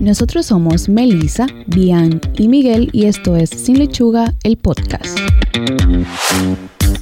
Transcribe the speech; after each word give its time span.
Nosotros 0.00 0.46
somos 0.46 0.88
Melissa, 0.88 1.46
Bian 1.66 2.22
y 2.38 2.48
Miguel 2.48 2.88
y 2.90 3.04
esto 3.04 3.36
es 3.36 3.50
Sin 3.50 3.78
Lechuga, 3.78 4.34
el 4.44 4.56
podcast. 4.56 5.18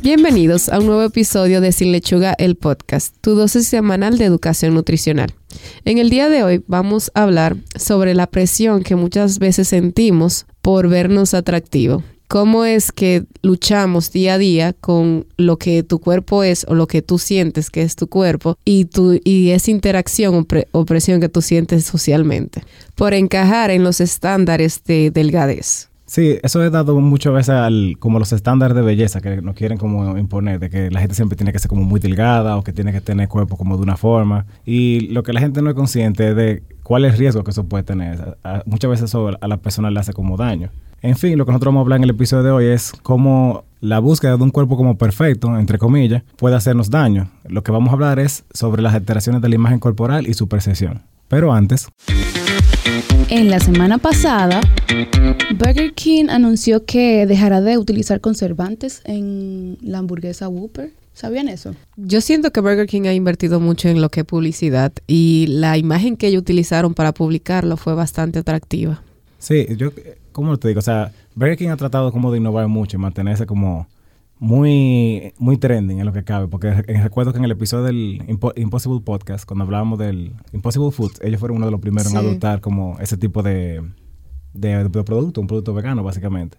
Bienvenidos 0.03 0.69
a 0.69 0.81
un 0.81 0.87
nuevo 0.87 1.03
episodio 1.03 1.61
de 1.61 1.71
Sin 1.71 1.93
Lechuga, 1.93 2.35
el 2.39 2.57
podcast, 2.57 3.15
tu 3.21 3.37
dosis 3.37 3.69
semanal 3.69 4.19
de 4.19 4.25
educación 4.25 4.75
nutricional. 4.75 5.33
En 5.85 5.99
el 5.99 6.11
día 6.11 6.29
de 6.29 6.43
hoy 6.43 6.65
vamos 6.67 7.13
a 7.15 7.23
hablar 7.23 7.57
sobre 7.77 8.15
la 8.15 8.27
presión 8.27 8.83
que 8.83 8.97
muchas 8.97 9.39
veces 9.39 9.69
sentimos 9.69 10.47
por 10.61 10.89
vernos 10.89 11.35
atractivo 11.35 12.03
cómo 12.29 12.65
es 12.65 12.93
que 12.93 13.25
luchamos 13.43 14.13
día 14.13 14.35
a 14.35 14.39
día 14.39 14.73
con 14.75 15.27
lo 15.37 15.57
que 15.57 15.83
tu 15.83 15.99
cuerpo 15.99 16.45
es 16.45 16.65
o 16.69 16.75
lo 16.75 16.87
que 16.87 17.03
tú 17.03 17.19
sientes 17.19 17.71
que 17.71 17.83
es 17.83 17.97
tu 17.97 18.07
cuerpo 18.09 18.57
y, 18.65 18.85
tu, 18.85 19.19
y 19.25 19.51
esa 19.51 19.71
interacción 19.71 20.47
o, 20.73 20.85
presión 20.85 21.21
que 21.21 21.29
tú 21.29 21.43
sientes 21.43 21.85
socialmente 21.85 22.63
por 22.95 23.15
encajar 23.15 23.71
en 23.71 23.83
los 23.83 24.01
estándares 24.01 24.85
de 24.85 25.11
delgadez. 25.11 25.89
Sí, 26.07 26.39
eso 26.43 26.63
he 26.65 26.71
dado 26.71 26.99
muchas 27.01 27.35
veces 27.35 27.51
al, 27.51 27.97
como 27.99 28.19
los 28.19 28.33
estándares 28.33 28.75
de 28.75 28.81
belleza 28.81 29.21
que 29.21 29.43
nos 29.43 29.55
quieren 29.55 29.77
como 29.77 30.17
imponer, 30.17 30.59
de 30.59 30.71
que 30.71 30.91
la 30.91 31.01
gente 31.01 31.15
siempre 31.15 31.37
tiene 31.37 31.53
que 31.53 31.59
ser 31.59 31.69
como 31.69 31.83
muy 31.83 32.01
delgada 32.01 32.57
o 32.57 32.65
que 32.65 32.73
tiene 32.73 32.93
que 32.93 33.03
tener 33.03 33.29
cuerpo 33.29 33.59
como 33.59 33.77
de 33.77 33.83
una 33.83 33.99
forma. 33.99 34.47
Y 34.65 35.01
lo 35.09 35.23
que 35.23 35.35
la 35.35 35.41
gente 35.41 35.61
no 35.61 35.69
es 35.69 35.77
consciente 35.77 36.31
es 36.31 36.37
de 36.37 36.63
cuál 36.89 37.05
es 37.05 37.13
el 37.13 37.19
riesgo 37.19 37.45
que 37.45 37.51
eso 37.51 37.65
puede 37.65 37.85
tener. 37.85 38.39
muchas 38.65 38.91
veces 38.91 39.11
eso 39.11 39.29
a 39.39 39.47
la 39.47 39.59
persona 39.59 39.91
le 39.91 40.01
hace 40.01 40.15
como 40.15 40.39
daño. 40.39 40.71
En 41.03 41.17
fin, 41.17 41.37
lo 41.37 41.45
que 41.45 41.53
nosotros 41.53 41.69
vamos 41.69 41.81
a 41.81 41.83
hablar 41.83 41.99
en 41.99 42.05
el 42.05 42.11
episodio 42.11 42.43
de 42.43 42.51
hoy 42.51 42.65
es 42.65 42.93
cómo 43.03 43.65
la 43.81 43.99
búsqueda 43.99 44.39
de 44.39 44.43
un 44.43 44.51
cuerpo 44.51 44.79
como 44.79 44.97
perfecto, 44.97 45.55
entre 45.59 45.77
comillas, 45.77 46.23
puede 46.37 46.57
hacernos 46.57 46.89
daño. 46.89 47.31
Lo 47.47 47.63
que 47.63 47.73
vamos 47.73 47.91
a 47.91 47.93
hablar 47.93 48.19
es 48.19 48.47
sobre 48.55 48.81
las 48.81 48.95
alteraciones 48.95 49.43
de 49.43 49.51
la 49.51 49.55
imagen 49.55 49.81
corporal 49.81 50.27
y 50.27 50.33
su 50.33 50.49
percepción. 50.49 51.03
Pero 51.29 51.53
antes... 51.53 51.89
En 53.29 53.51
la 53.51 53.61
semana 53.61 53.99
pasada, 53.99 54.63
Burger 55.59 55.93
King 55.93 56.31
anunció 56.31 56.87
que 56.87 57.27
dejará 57.27 57.61
de 57.61 57.77
utilizar 57.77 58.23
conservantes 58.23 59.03
en 59.05 59.77
la 59.83 59.99
hamburguesa 59.99 60.49
Whopper. 60.49 60.95
¿Sabían 61.19 61.49
eso? 61.49 61.75
Yo 61.97 62.21
siento 62.21 62.53
que 62.53 62.61
Burger 62.61 62.87
King 62.87 63.09
ha 63.09 63.13
invertido 63.13 63.59
mucho 63.59 63.89
en 63.89 64.01
lo 64.01 64.09
que 64.09 64.21
es 64.21 64.27
publicidad 64.27 64.93
y 65.09 65.47
la 65.49 65.77
imagen 65.77 66.17
que 66.17 66.29
ellos 66.29 66.43
utilizaron 66.43 66.95
para 66.95 67.13
publicarlo 67.13 67.77
fue 67.77 67.95
bastante 67.95 68.39
atractiva. 68.39 69.03
Sí, 69.41 69.67
yo 69.77 69.91
¿cómo 70.31 70.57
te 70.59 70.69
digo? 70.69 70.79
O 70.79 70.83
sea, 70.83 71.11
Burger 71.35 71.57
King 71.57 71.71
ha 71.71 71.77
tratado 71.77 72.13
como 72.13 72.31
de 72.31 72.39
innovar 72.39 72.69
mucho 72.69 72.97
y 72.97 73.01
mantenerse 73.01 73.47
como 73.47 73.89
muy, 74.39 75.33
muy 75.39 75.57
trending 75.57 75.99
en 75.99 76.07
lo 76.07 76.13
que 76.13 76.23
cabe, 76.23 76.47
porque 76.47 76.71
recuerdo 76.71 77.33
que 77.33 77.39
en 77.39 77.47
el 77.47 77.51
episodio 77.51 77.83
del 77.83 78.23
Impossible 78.55 79.01
Podcast, 79.01 79.45
cuando 79.45 79.65
hablábamos 79.65 79.99
del 79.99 80.35
Impossible 80.53 80.93
Food, 80.93 81.15
ellos 81.23 81.41
fueron 81.41 81.57
uno 81.57 81.67
de 81.67 81.73
los 81.73 81.81
primeros 81.81 82.13
en 82.13 82.19
adoptar 82.19 82.61
como 82.61 82.97
ese 83.01 83.17
tipo 83.17 83.43
de, 83.43 83.83
de, 84.55 84.89
producto, 84.89 85.41
un 85.41 85.49
producto 85.49 85.75
vegano 85.75 86.05
básicamente. 86.05 86.59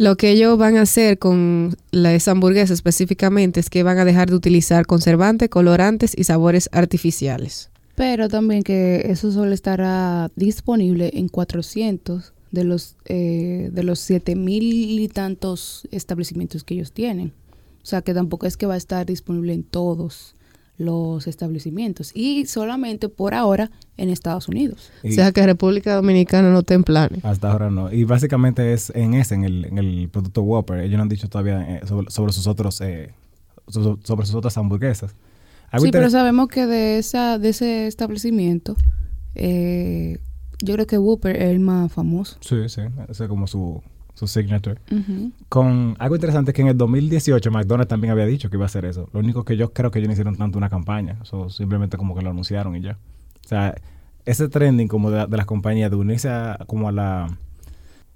Lo 0.00 0.16
que 0.16 0.30
ellos 0.30 0.56
van 0.56 0.78
a 0.78 0.80
hacer 0.80 1.18
con 1.18 1.76
la, 1.90 2.14
esa 2.14 2.30
hamburguesa 2.30 2.72
específicamente 2.72 3.60
es 3.60 3.68
que 3.68 3.82
van 3.82 3.98
a 3.98 4.06
dejar 4.06 4.30
de 4.30 4.34
utilizar 4.34 4.86
conservantes, 4.86 5.50
colorantes 5.50 6.16
y 6.16 6.24
sabores 6.24 6.70
artificiales. 6.72 7.68
Pero 7.96 8.30
también 8.30 8.62
que 8.62 9.02
eso 9.10 9.30
solo 9.30 9.52
estará 9.52 10.30
disponible 10.36 11.10
en 11.12 11.28
400 11.28 12.32
de 12.50 12.64
los, 12.64 12.96
eh, 13.04 13.68
de 13.70 13.82
los 13.82 13.98
siete 13.98 14.36
mil 14.36 14.62
y 14.98 15.06
tantos 15.08 15.86
establecimientos 15.90 16.64
que 16.64 16.72
ellos 16.72 16.92
tienen. 16.92 17.34
O 17.82 17.86
sea 17.86 18.00
que 18.00 18.14
tampoco 18.14 18.46
es 18.46 18.56
que 18.56 18.64
va 18.64 18.74
a 18.74 18.78
estar 18.78 19.04
disponible 19.04 19.52
en 19.52 19.64
todos 19.64 20.34
los 20.80 21.26
establecimientos 21.26 22.10
y 22.14 22.46
solamente 22.46 23.10
por 23.10 23.34
ahora 23.34 23.70
en 23.98 24.08
Estados 24.08 24.48
Unidos. 24.48 24.90
o 25.04 25.12
sea 25.12 25.30
que 25.30 25.44
República 25.44 25.94
Dominicana 25.94 26.50
no 26.50 26.60
está 26.60 26.74
en 26.74 26.84
planes. 26.84 27.22
Hasta 27.22 27.52
ahora 27.52 27.70
no. 27.70 27.92
Y 27.92 28.04
básicamente 28.04 28.72
es 28.72 28.90
en 28.96 29.12
ese, 29.12 29.34
en 29.34 29.44
el, 29.44 29.66
en 29.66 29.76
el 29.76 30.08
producto 30.08 30.40
Whopper. 30.42 30.80
Ellos 30.80 30.96
no 30.96 31.02
han 31.02 31.08
dicho 31.10 31.28
todavía 31.28 31.76
eh, 31.76 31.80
sobre, 32.08 32.32
sus 32.32 32.46
otros 32.46 32.80
eh, 32.80 33.12
sobre 33.68 34.26
sus 34.26 34.34
otras 34.34 34.56
hamburguesas. 34.56 35.14
Sí, 35.78 35.90
pero 35.92 36.08
sabemos 36.08 36.48
que 36.48 36.66
de 36.66 36.98
esa 36.98 37.38
de 37.38 37.50
ese 37.50 37.86
establecimiento 37.86 38.74
eh, 39.34 40.18
yo 40.62 40.74
creo 40.74 40.86
que 40.86 40.98
Whooper 40.98 41.36
es 41.36 41.50
el 41.50 41.60
más 41.60 41.92
famoso. 41.92 42.38
Sí, 42.40 42.68
sí, 42.68 42.82
ese 43.08 43.24
es 43.24 43.28
como 43.28 43.46
su, 43.46 43.82
su 44.14 44.26
signature. 44.26 44.80
Con 45.48 45.96
algo 45.98 46.14
interesante 46.14 46.50
es 46.50 46.54
que 46.54 46.62
en 46.62 46.68
el 46.68 46.76
2018 46.76 47.50
McDonald's 47.50 47.88
también 47.88 48.12
había 48.12 48.26
dicho 48.26 48.50
que 48.50 48.56
iba 48.56 48.64
a 48.64 48.66
hacer 48.66 48.84
eso. 48.84 49.08
Lo 49.12 49.20
único 49.20 49.44
que 49.44 49.56
yo 49.56 49.72
creo 49.72 49.90
que 49.90 49.98
ellos 49.98 50.08
no 50.08 50.12
hicieron 50.12 50.36
tanto 50.36 50.58
una 50.58 50.68
campaña, 50.68 51.18
eso 51.22 51.48
simplemente 51.50 51.96
como 51.96 52.14
que 52.14 52.22
lo 52.22 52.30
anunciaron 52.30 52.76
y 52.76 52.80
ya. 52.80 52.98
O 53.44 53.48
sea, 53.48 53.74
ese 54.24 54.48
trending 54.48 54.88
como 54.88 55.10
de, 55.10 55.26
las 55.28 55.46
compañías 55.46 55.90
de 55.90 55.96
unirse 55.96 56.28
a, 56.28 56.58
como 56.66 56.88
a 56.88 56.92
la 56.92 57.28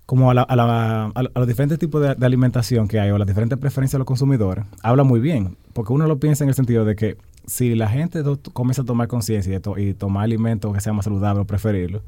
como 0.06 0.30
a, 0.30 0.34
la, 0.34 0.42
a, 0.42 0.54
la, 0.54 1.06
a, 1.14 1.22
los 1.22 1.46
diferentes 1.46 1.78
tipos 1.78 2.02
de, 2.02 2.26
alimentación 2.26 2.88
que 2.88 3.00
hay 3.00 3.10
o 3.10 3.16
las 3.16 3.26
diferentes 3.26 3.58
preferencias 3.58 3.92
de 3.94 4.00
los 4.00 4.06
consumidores, 4.06 4.66
habla 4.82 5.02
muy 5.02 5.18
bien, 5.18 5.56
porque 5.72 5.94
uno 5.94 6.06
lo 6.06 6.18
piensa 6.18 6.44
en 6.44 6.50
el 6.50 6.54
sentido 6.54 6.84
de 6.84 6.94
que 6.94 7.16
si 7.46 7.74
la 7.74 7.88
gente 7.88 8.22
comienza 8.52 8.82
a 8.82 8.84
tomar 8.84 9.08
conciencia 9.08 9.58
y, 9.76 9.82
y, 9.82 9.94
tomar 9.94 10.24
alimentos 10.24 10.74
que 10.74 10.80
sean 10.82 10.94
más 10.94 11.06
saludables 11.06 11.44
o 11.44 11.46
preferirlos, 11.46 12.02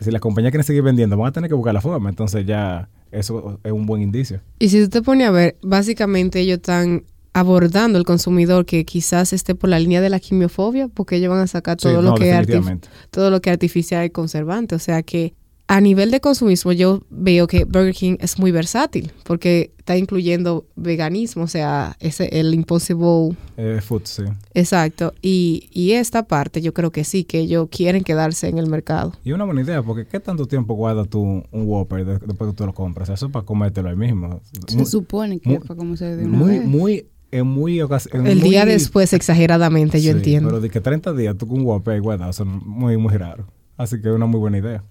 si 0.00 0.10
las 0.10 0.22
compañías 0.22 0.50
quieren 0.50 0.64
seguir 0.64 0.82
vendiendo, 0.82 1.16
van 1.18 1.28
a 1.28 1.32
tener 1.32 1.48
que 1.48 1.54
buscar 1.54 1.74
la 1.74 1.82
forma. 1.82 2.08
Entonces 2.08 2.46
ya 2.46 2.88
eso 3.12 3.58
es 3.62 3.72
un 3.72 3.86
buen 3.86 4.02
indicio. 4.02 4.40
Y 4.58 4.68
si 4.68 4.82
tú 4.84 4.88
te 4.88 5.02
pones 5.02 5.28
a 5.28 5.30
ver, 5.30 5.56
básicamente 5.62 6.40
ellos 6.40 6.56
están 6.56 7.04
abordando 7.32 7.98
el 7.98 8.04
consumidor 8.04 8.66
que 8.66 8.84
quizás 8.84 9.32
esté 9.32 9.54
por 9.54 9.70
la 9.70 9.78
línea 9.78 10.00
de 10.00 10.10
la 10.10 10.18
quimiofobia, 10.18 10.88
porque 10.88 11.16
ellos 11.16 11.30
van 11.30 11.40
a 11.40 11.46
sacar 11.46 11.76
todo 11.76 12.02
lo 12.02 12.14
que 12.14 12.30
todo 13.10 13.30
lo 13.30 13.40
que 13.40 13.50
es 13.50 13.54
artificial 13.54 14.04
y 14.04 14.10
conservante. 14.10 14.74
O 14.74 14.78
sea 14.78 15.02
que 15.02 15.34
a 15.70 15.80
nivel 15.80 16.10
de 16.10 16.20
consumismo 16.20 16.72
yo 16.72 17.04
veo 17.10 17.46
que 17.46 17.64
Burger 17.64 17.94
King 17.94 18.16
es 18.18 18.40
muy 18.40 18.50
versátil 18.50 19.12
porque 19.22 19.72
está 19.78 19.96
incluyendo 19.96 20.66
veganismo, 20.74 21.44
o 21.44 21.46
sea, 21.46 21.96
ese 22.00 22.40
el 22.40 22.52
impossible 22.54 23.36
eh, 23.56 23.78
food, 23.80 24.02
sí. 24.02 24.24
Exacto, 24.52 25.14
y, 25.22 25.68
y, 25.70 25.92
esta 25.92 26.24
parte 26.24 26.60
yo 26.60 26.74
creo 26.74 26.90
que 26.90 27.04
sí, 27.04 27.22
que 27.22 27.38
ellos 27.38 27.68
quieren 27.70 28.02
quedarse 28.02 28.48
en 28.48 28.58
el 28.58 28.68
mercado. 28.68 29.12
Y 29.22 29.30
una 29.30 29.44
buena 29.44 29.62
idea, 29.62 29.80
porque 29.80 30.08
¿qué 30.08 30.18
tanto 30.18 30.46
tiempo 30.46 30.74
guarda 30.74 31.04
tú 31.04 31.22
un 31.22 31.68
Whopper 31.68 32.04
después 32.04 32.50
que 32.50 32.56
tú 32.56 32.66
lo 32.66 32.74
compras? 32.74 33.08
Eso 33.08 33.26
es 33.26 33.32
para 33.32 33.46
comértelo 33.46 33.90
ahí 33.90 33.96
mismo. 33.96 34.40
Se 34.66 34.84
supone 34.84 35.38
que 35.38 35.54
es 35.54 35.60
para 35.60 35.76
comerse 35.76 36.16
de 36.16 36.24
una 36.24 36.36
muy, 36.36 36.58
vez. 36.58 36.66
Muy, 36.66 37.06
en 37.30 37.46
muy 37.46 37.80
El 38.12 38.40
día 38.40 38.64
después, 38.64 39.12
exageradamente, 39.12 40.02
yo 40.02 40.10
entiendo. 40.10 40.48
Pero 40.48 40.60
de 40.60 40.68
que 40.68 40.80
30 40.80 41.12
días 41.12 41.36
tú 41.38 41.46
con 41.46 41.60
un 41.60 41.66
Whopper 41.66 42.00
guardado, 42.00 42.32
son 42.32 42.60
muy, 42.66 42.96
muy 42.96 43.16
raro. 43.16 43.46
Así 43.76 44.00
que 44.00 44.08
es 44.08 44.14
una 44.14 44.26
muy 44.26 44.40
buena 44.40 44.58
idea. 44.58 44.82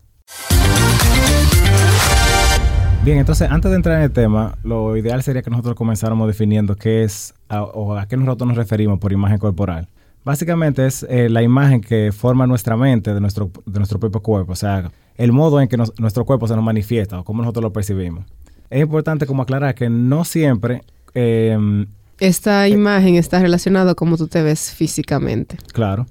Bien, 3.03 3.17
entonces 3.17 3.49
antes 3.49 3.71
de 3.71 3.77
entrar 3.77 3.97
en 3.97 4.03
el 4.03 4.11
tema, 4.11 4.57
lo 4.63 4.95
ideal 4.95 5.23
sería 5.23 5.41
que 5.41 5.49
nosotros 5.49 5.75
comenzáramos 5.75 6.27
definiendo 6.27 6.75
qué 6.75 7.03
es 7.03 7.33
o 7.49 7.95
a 7.95 8.05
qué 8.07 8.17
nosotros 8.17 8.47
nos 8.49 8.57
referimos 8.57 8.99
por 8.99 9.11
imagen 9.11 9.37
corporal. 9.37 9.87
Básicamente 10.25 10.85
es 10.85 11.03
eh, 11.09 11.29
la 11.29 11.41
imagen 11.41 11.81
que 11.81 12.11
forma 12.11 12.45
nuestra 12.45 12.75
mente 12.75 13.13
de 13.13 13.21
nuestro, 13.21 13.49
de 13.65 13.79
nuestro 13.79 13.99
propio 13.99 14.21
cuerpo, 14.21 14.51
o 14.51 14.55
sea, 14.55 14.91
el 15.15 15.31
modo 15.31 15.59
en 15.61 15.67
que 15.67 15.77
nuestro 15.77 16.25
cuerpo 16.25 16.47
se 16.47 16.55
nos 16.55 16.63
manifiesta 16.63 17.19
o 17.19 17.23
cómo 17.23 17.41
nosotros 17.41 17.63
lo 17.63 17.73
percibimos. 17.73 18.25
Es 18.69 18.81
importante 18.81 19.25
como 19.25 19.43
aclarar 19.43 19.73
que 19.75 19.89
no 19.89 20.23
siempre... 20.25 20.83
Em, 21.13 21.87
Esta 22.19 22.67
eh, 22.67 22.69
imagen 22.69 23.15
está 23.15 23.39
relacionada 23.39 23.91
a 23.91 23.95
cómo 23.95 24.17
tú 24.17 24.27
te 24.27 24.43
ves 24.43 24.71
físicamente. 24.71 25.57
Claro. 25.73 26.05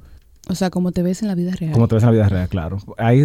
O 0.48 0.54
sea, 0.54 0.70
cómo 0.70 0.90
te 0.90 1.02
ves 1.02 1.22
en 1.22 1.28
la 1.28 1.34
vida 1.34 1.52
real. 1.54 1.74
Cómo 1.74 1.86
te 1.86 1.94
ves 1.94 2.02
en 2.02 2.08
la 2.08 2.12
vida 2.12 2.28
real, 2.28 2.48
claro. 2.48 2.78
Ahí 2.96 3.24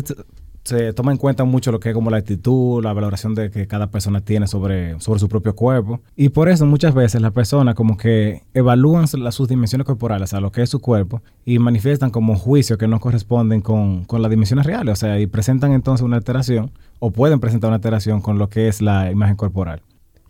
se 0.64 0.94
toma 0.94 1.12
en 1.12 1.18
cuenta 1.18 1.44
mucho 1.44 1.72
lo 1.72 1.80
que 1.80 1.90
es 1.90 1.96
como 1.96 2.10
la 2.10 2.18
actitud, 2.18 2.84
la 2.84 2.94
valoración 2.94 3.36
de 3.36 3.52
que 3.52 3.68
cada 3.68 3.88
persona 3.88 4.22
tiene 4.22 4.48
sobre, 4.48 5.00
sobre 5.00 5.20
su 5.20 5.28
propio 5.28 5.56
cuerpo. 5.56 6.02
Y 6.16 6.30
por 6.30 6.50
eso 6.50 6.66
muchas 6.66 6.94
veces 6.94 7.22
las 7.22 7.34
personas 7.34 7.76
como 7.76 7.98
que 7.98 8.44
evalúan 8.54 9.08
sus 9.08 9.48
dimensiones 9.48 9.86
corporales, 9.86 10.30
sea, 10.30 10.40
lo 10.40 10.52
que 10.52 10.62
es 10.62 10.70
su 10.70 10.80
cuerpo, 10.80 11.22
y 11.46 11.60
manifiestan 11.60 12.12
como 12.12 12.36
juicios 12.36 12.80
que 12.80 12.88
no 12.88 13.00
corresponden 13.00 13.62
con, 13.62 14.06
con 14.06 14.22
las 14.22 14.32
dimensiones 14.32 14.66
reales. 14.66 14.94
O 14.94 14.96
sea, 14.96 15.20
y 15.20 15.28
presentan 15.28 15.74
entonces 15.74 16.04
una 16.04 16.18
alteración, 16.18 16.72
o 17.00 17.12
pueden 17.12 17.40
presentar 17.40 17.68
una 17.70 17.76
alteración 17.76 18.22
con 18.22 18.38
lo 18.38 18.48
que 18.48 18.70
es 18.70 18.82
la 18.82 19.12
imagen 19.12 19.36
corporal. 19.36 19.82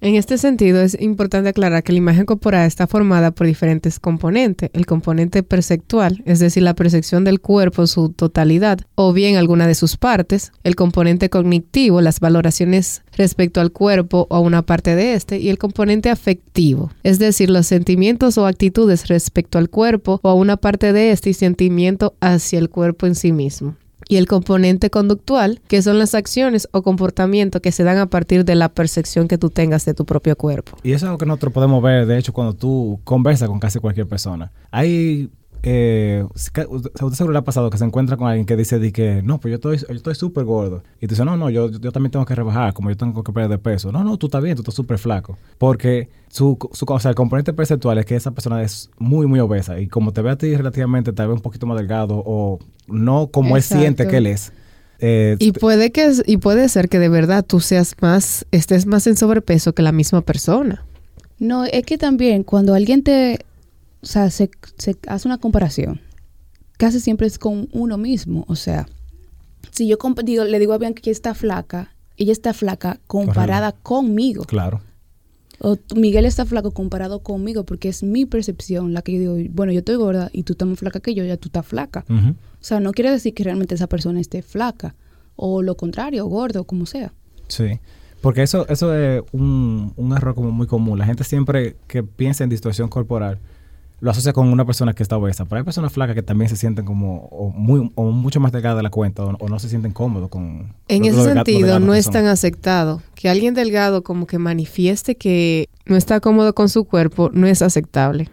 En 0.03 0.15
este 0.15 0.37
sentido, 0.37 0.81
es 0.81 0.97
importante 0.99 1.47
aclarar 1.47 1.81
que 1.81 1.93
la 1.93 1.99
imagen 1.99 2.25
corporal 2.25 2.67
está 2.67 2.87
formada 2.87 3.31
por 3.31 3.47
diferentes 3.47 4.01
componentes. 4.01 4.69
El 4.73 4.85
componente 4.85 5.43
perceptual, 5.43 6.21
es 6.25 6.39
decir, 6.39 6.61
la 6.61 6.73
percepción 6.73 7.23
del 7.23 7.39
cuerpo 7.39 7.83
en 7.83 7.87
su 7.87 8.09
totalidad 8.09 8.79
o 8.95 9.13
bien 9.13 9.37
alguna 9.37 9.65
de 9.65 9.75
sus 9.75 9.95
partes. 9.95 10.51
El 10.65 10.75
componente 10.75 11.29
cognitivo, 11.29 12.01
las 12.01 12.19
valoraciones 12.19 13.01
respecto 13.15 13.61
al 13.61 13.71
cuerpo 13.71 14.27
o 14.29 14.35
a 14.35 14.39
una 14.41 14.63
parte 14.63 14.93
de 14.97 15.13
este. 15.13 15.37
Y 15.37 15.47
el 15.47 15.57
componente 15.57 16.09
afectivo, 16.09 16.91
es 17.03 17.17
decir, 17.17 17.49
los 17.49 17.65
sentimientos 17.65 18.37
o 18.37 18.45
actitudes 18.45 19.07
respecto 19.07 19.57
al 19.57 19.69
cuerpo 19.69 20.19
o 20.21 20.29
a 20.29 20.33
una 20.33 20.57
parte 20.57 20.91
de 20.91 21.11
este 21.11 21.29
y 21.29 21.33
sentimiento 21.33 22.13
hacia 22.19 22.59
el 22.59 22.69
cuerpo 22.69 23.07
en 23.07 23.15
sí 23.15 23.31
mismo 23.31 23.77
y 24.13 24.17
el 24.17 24.27
componente 24.27 24.91
conductual, 24.91 25.59
que 25.67 25.81
son 25.81 25.97
las 25.97 26.13
acciones 26.13 26.69
o 26.71 26.83
comportamientos 26.83 27.63
que 27.63 27.71
se 27.71 27.83
dan 27.83 27.97
a 27.97 28.05
partir 28.05 28.45
de 28.45 28.53
la 28.53 28.69
percepción 28.69 29.27
que 29.27 29.39
tú 29.39 29.49
tengas 29.49 29.85
de 29.85 29.95
tu 29.95 30.05
propio 30.05 30.35
cuerpo. 30.35 30.77
Y 30.83 30.91
eso 30.91 31.07
es 31.07 31.11
lo 31.11 31.17
que 31.17 31.25
nosotros 31.25 31.51
podemos 31.51 31.81
ver, 31.81 32.05
de 32.05 32.19
hecho, 32.19 32.31
cuando 32.31 32.53
tú 32.53 32.99
conversas 33.03 33.49
con 33.49 33.59
casi 33.59 33.79
cualquier 33.79 34.07
persona. 34.07 34.51
Hay 34.69 35.31
eh, 35.65 36.25
a 36.27 36.75
usted 36.75 37.13
seguro 37.13 37.31
le 37.31 37.39
ha 37.39 37.43
pasado 37.43 37.69
que 37.69 37.77
se 37.77 37.85
encuentra 37.85 38.17
con 38.17 38.27
alguien 38.27 38.45
que 38.45 38.57
dice 38.57 38.79
de 38.79 38.91
que, 38.91 39.21
no, 39.23 39.39
pues 39.39 39.51
yo 39.51 39.55
estoy 39.55 39.77
yo 39.77 39.95
estoy 39.95 40.13
súper 40.13 40.43
gordo. 40.43 40.83
Y 40.99 41.07
tú 41.07 41.15
dices, 41.15 41.25
no, 41.25 41.37
no, 41.37 41.49
yo, 41.49 41.71
yo 41.71 41.91
también 41.93 42.11
tengo 42.11 42.25
que 42.25 42.35
rebajar, 42.35 42.73
como 42.73 42.89
yo 42.89 42.97
tengo 42.97 43.23
que 43.23 43.31
perder 43.31 43.49
de 43.49 43.57
peso. 43.57 43.91
No, 43.91 44.03
no, 44.03 44.17
tú 44.17 44.27
estás 44.27 44.43
bien, 44.43 44.55
tú 44.55 44.61
estás 44.61 44.75
súper 44.75 44.97
flaco. 44.97 45.37
Porque 45.57 46.09
su, 46.27 46.57
su, 46.73 46.85
o 46.85 46.99
sea, 46.99 47.09
el 47.09 47.15
componente 47.15 47.53
perceptual 47.53 47.97
es 47.97 48.05
que 48.05 48.17
esa 48.17 48.31
persona 48.31 48.61
es 48.61 48.89
muy, 48.97 49.25
muy 49.25 49.39
obesa. 49.39 49.79
Y 49.79 49.87
como 49.87 50.11
te 50.11 50.21
ve 50.21 50.31
a 50.31 50.37
ti 50.37 50.53
relativamente, 50.53 51.13
te 51.13 51.25
ve 51.25 51.31
un 51.31 51.39
poquito 51.39 51.65
más 51.65 51.77
delgado 51.77 52.21
o 52.25 52.59
no 52.87 53.27
como 53.27 53.55
él 53.55 53.63
siente 53.63 54.05
que 54.05 54.17
él 54.17 54.27
es. 54.27 54.51
Eh, 54.99 55.37
y 55.39 55.53
puede 55.53 55.91
que 55.91 56.11
y 56.25 56.37
puede 56.37 56.67
ser 56.69 56.89
que 56.89 56.99
de 56.99 57.09
verdad 57.09 57.43
tú 57.45 57.59
seas 57.61 57.95
más, 58.01 58.45
estés 58.51 58.85
más 58.85 59.07
en 59.07 59.15
sobrepeso 59.15 59.73
que 59.73 59.81
la 59.81 59.93
misma 59.93 60.21
persona. 60.21 60.85
No, 61.39 61.65
es 61.65 61.85
que 61.85 61.97
también 61.97 62.43
cuando 62.43 62.73
alguien 62.73 63.03
te 63.03 63.45
o 64.03 64.05
sea, 64.05 64.29
se, 64.29 64.51
hace 65.07 65.27
una 65.27 65.37
comparación. 65.37 66.01
Casi 66.77 66.99
siempre 66.99 67.25
es 67.25 67.39
con 67.39 67.69
uno 67.71 67.97
mismo. 67.97 68.43
O 68.49 68.55
sea, 68.55 68.85
si 69.71 69.87
yo 69.87 69.97
digo, 70.23 70.43
le 70.43 70.59
digo 70.59 70.73
a 70.73 70.77
Bianca 70.77 71.01
que 71.01 71.09
está 71.09 71.33
flaca, 71.33 71.95
ella 72.17 72.33
está 72.33 72.53
flaca 72.53 72.99
comparada 73.07 73.71
conmigo. 73.71 74.43
Claro. 74.43 74.81
O 75.59 75.77
Miguel 75.95 76.25
está 76.25 76.45
flaco 76.45 76.71
comparado 76.71 77.23
conmigo 77.23 77.63
porque 77.63 77.87
es 77.87 78.03
mi 78.03 78.25
percepción 78.25 78.93
la 78.93 79.01
que 79.01 79.13
yo 79.13 79.35
digo, 79.35 79.51
bueno, 79.53 79.71
yo 79.71 79.79
estoy 79.79 79.95
gorda 79.95 80.29
y 80.33 80.43
tú 80.43 80.53
estás 80.53 80.67
más 80.67 80.77
flaca 80.77 80.99
que 80.99 81.15
yo, 81.15 81.23
ya 81.23 81.37
tú 81.37 81.47
estás 81.47 81.65
flaca. 81.65 82.03
O 82.09 82.35
sea, 82.59 82.81
no 82.81 82.91
quiere 82.91 83.09
decir 83.09 83.33
que 83.33 83.45
realmente 83.45 83.75
esa 83.75 83.87
persona 83.87 84.19
esté 84.19 84.41
flaca 84.41 84.95
o 85.37 85.61
lo 85.61 85.77
contrario, 85.77 86.25
gordo, 86.25 86.65
como 86.65 86.85
sea. 86.85 87.13
Sí. 87.47 87.79
Porque 88.19 88.43
eso, 88.43 88.67
eso 88.67 88.93
es 88.93 89.23
un, 89.31 89.93
un 89.95 90.11
error 90.11 90.35
como 90.35 90.51
muy 90.51 90.67
común. 90.67 90.99
La 90.99 91.05
gente 91.05 91.23
siempre 91.23 91.77
que 91.87 92.03
piensa 92.03 92.43
en 92.43 92.49
distorsión 92.49 92.89
corporal 92.89 93.39
lo 94.03 94.11
asocia 94.11 94.33
con 94.33 94.49
una 94.49 94.65
persona 94.65 94.91
que 94.91 95.01
está 95.01 95.15
obesa. 95.15 95.45
Pero 95.45 95.59
hay 95.59 95.63
personas 95.63 95.93
flacas 95.93 96.13
que 96.13 96.21
también 96.21 96.49
se 96.49 96.57
sienten 96.57 96.83
como 96.83 97.53
muy, 97.55 97.89
o 97.95 98.11
mucho 98.11 98.41
más 98.41 98.51
delgadas 98.51 98.75
de 98.75 98.83
la 98.83 98.89
cuenta 98.89 99.23
o, 99.23 99.47
no 99.47 99.59
se 99.59 99.69
sienten 99.69 99.93
cómodos 99.93 100.27
con... 100.27 100.73
En 100.89 101.05
ese 101.05 101.23
sentido, 101.23 101.79
no 101.79 101.93
es 101.93 102.09
tan 102.09 102.25
aceptado. 102.25 103.01
Que 103.15 103.29
alguien 103.29 103.53
delgado 103.53 104.03
como 104.03 104.27
que 104.27 104.39
manifieste 104.39 105.15
que 105.15 105.69
no 105.85 105.95
está 105.95 106.19
cómodo 106.19 106.53
con 106.53 106.67
su 106.67 106.83
cuerpo 106.83 107.29
no 107.31 107.47
es 107.47 107.61
aceptable. 107.61 108.29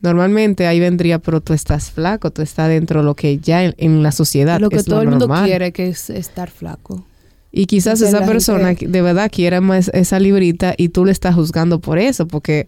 Normalmente 0.00 0.66
ahí 0.66 0.80
vendría, 0.80 1.20
pero 1.20 1.40
tú 1.40 1.52
estás 1.52 1.92
flaco, 1.92 2.32
tú 2.32 2.42
estás 2.42 2.68
dentro 2.68 2.98
de 2.98 3.06
lo 3.06 3.14
que 3.14 3.38
ya 3.38 3.62
en, 3.62 4.02
la 4.02 4.10
sociedad 4.10 4.58
lo 4.58 4.70
que 4.70 4.82
todo 4.82 5.02
el 5.02 5.08
mundo 5.08 5.28
quiere 5.44 5.70
que 5.70 5.86
es 5.86 6.10
estar 6.10 6.50
flaco. 6.50 7.04
Y 7.52 7.66
quizás 7.66 8.00
esa 8.00 8.24
persona 8.24 8.72
de 8.74 9.02
verdad 9.02 9.30
quiera 9.30 9.60
más 9.60 9.88
esa 9.94 10.18
librita 10.18 10.74
y 10.76 10.88
tú 10.88 11.04
le 11.04 11.12
estás 11.12 11.34
juzgando 11.34 11.80
por 11.80 11.98
eso, 11.98 12.26
porque 12.26 12.66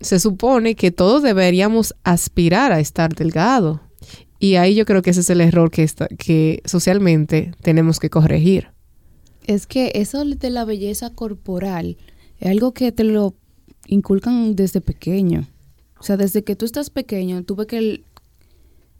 se 0.00 0.18
supone 0.18 0.74
que 0.74 0.90
todos 0.90 1.22
deberíamos 1.22 1.94
aspirar 2.04 2.72
a 2.72 2.80
estar 2.80 3.14
delgado. 3.14 3.80
Y 4.38 4.56
ahí 4.56 4.74
yo 4.74 4.86
creo 4.86 5.02
que 5.02 5.10
ese 5.10 5.20
es 5.20 5.30
el 5.30 5.40
error 5.42 5.70
que, 5.70 5.82
está, 5.82 6.08
que 6.08 6.62
socialmente 6.64 7.52
tenemos 7.62 8.00
que 8.00 8.08
corregir. 8.08 8.68
Es 9.46 9.66
que 9.66 9.92
eso 9.94 10.24
de 10.24 10.50
la 10.50 10.64
belleza 10.64 11.10
corporal 11.10 11.98
es 12.38 12.50
algo 12.50 12.72
que 12.72 12.92
te 12.92 13.04
lo 13.04 13.34
inculcan 13.86 14.56
desde 14.56 14.80
pequeño. 14.80 15.46
O 15.98 16.02
sea, 16.02 16.16
desde 16.16 16.42
que 16.42 16.56
tú 16.56 16.64
estás 16.64 16.88
pequeño, 16.88 17.42
tú 17.42 17.56
ves 17.56 17.66
que 17.66 17.78
el... 17.78 18.04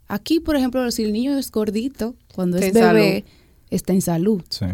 Aquí, 0.07 0.39
por 0.39 0.55
ejemplo, 0.55 0.91
si 0.91 1.03
el 1.03 1.13
niño 1.13 1.37
es 1.37 1.49
gordito, 1.49 2.15
cuando 2.35 2.57
es 2.57 2.73
bebé, 2.73 3.25
está 3.71 3.93
en 3.93 4.01
salud. 4.01 4.43
Sí. 4.49 4.65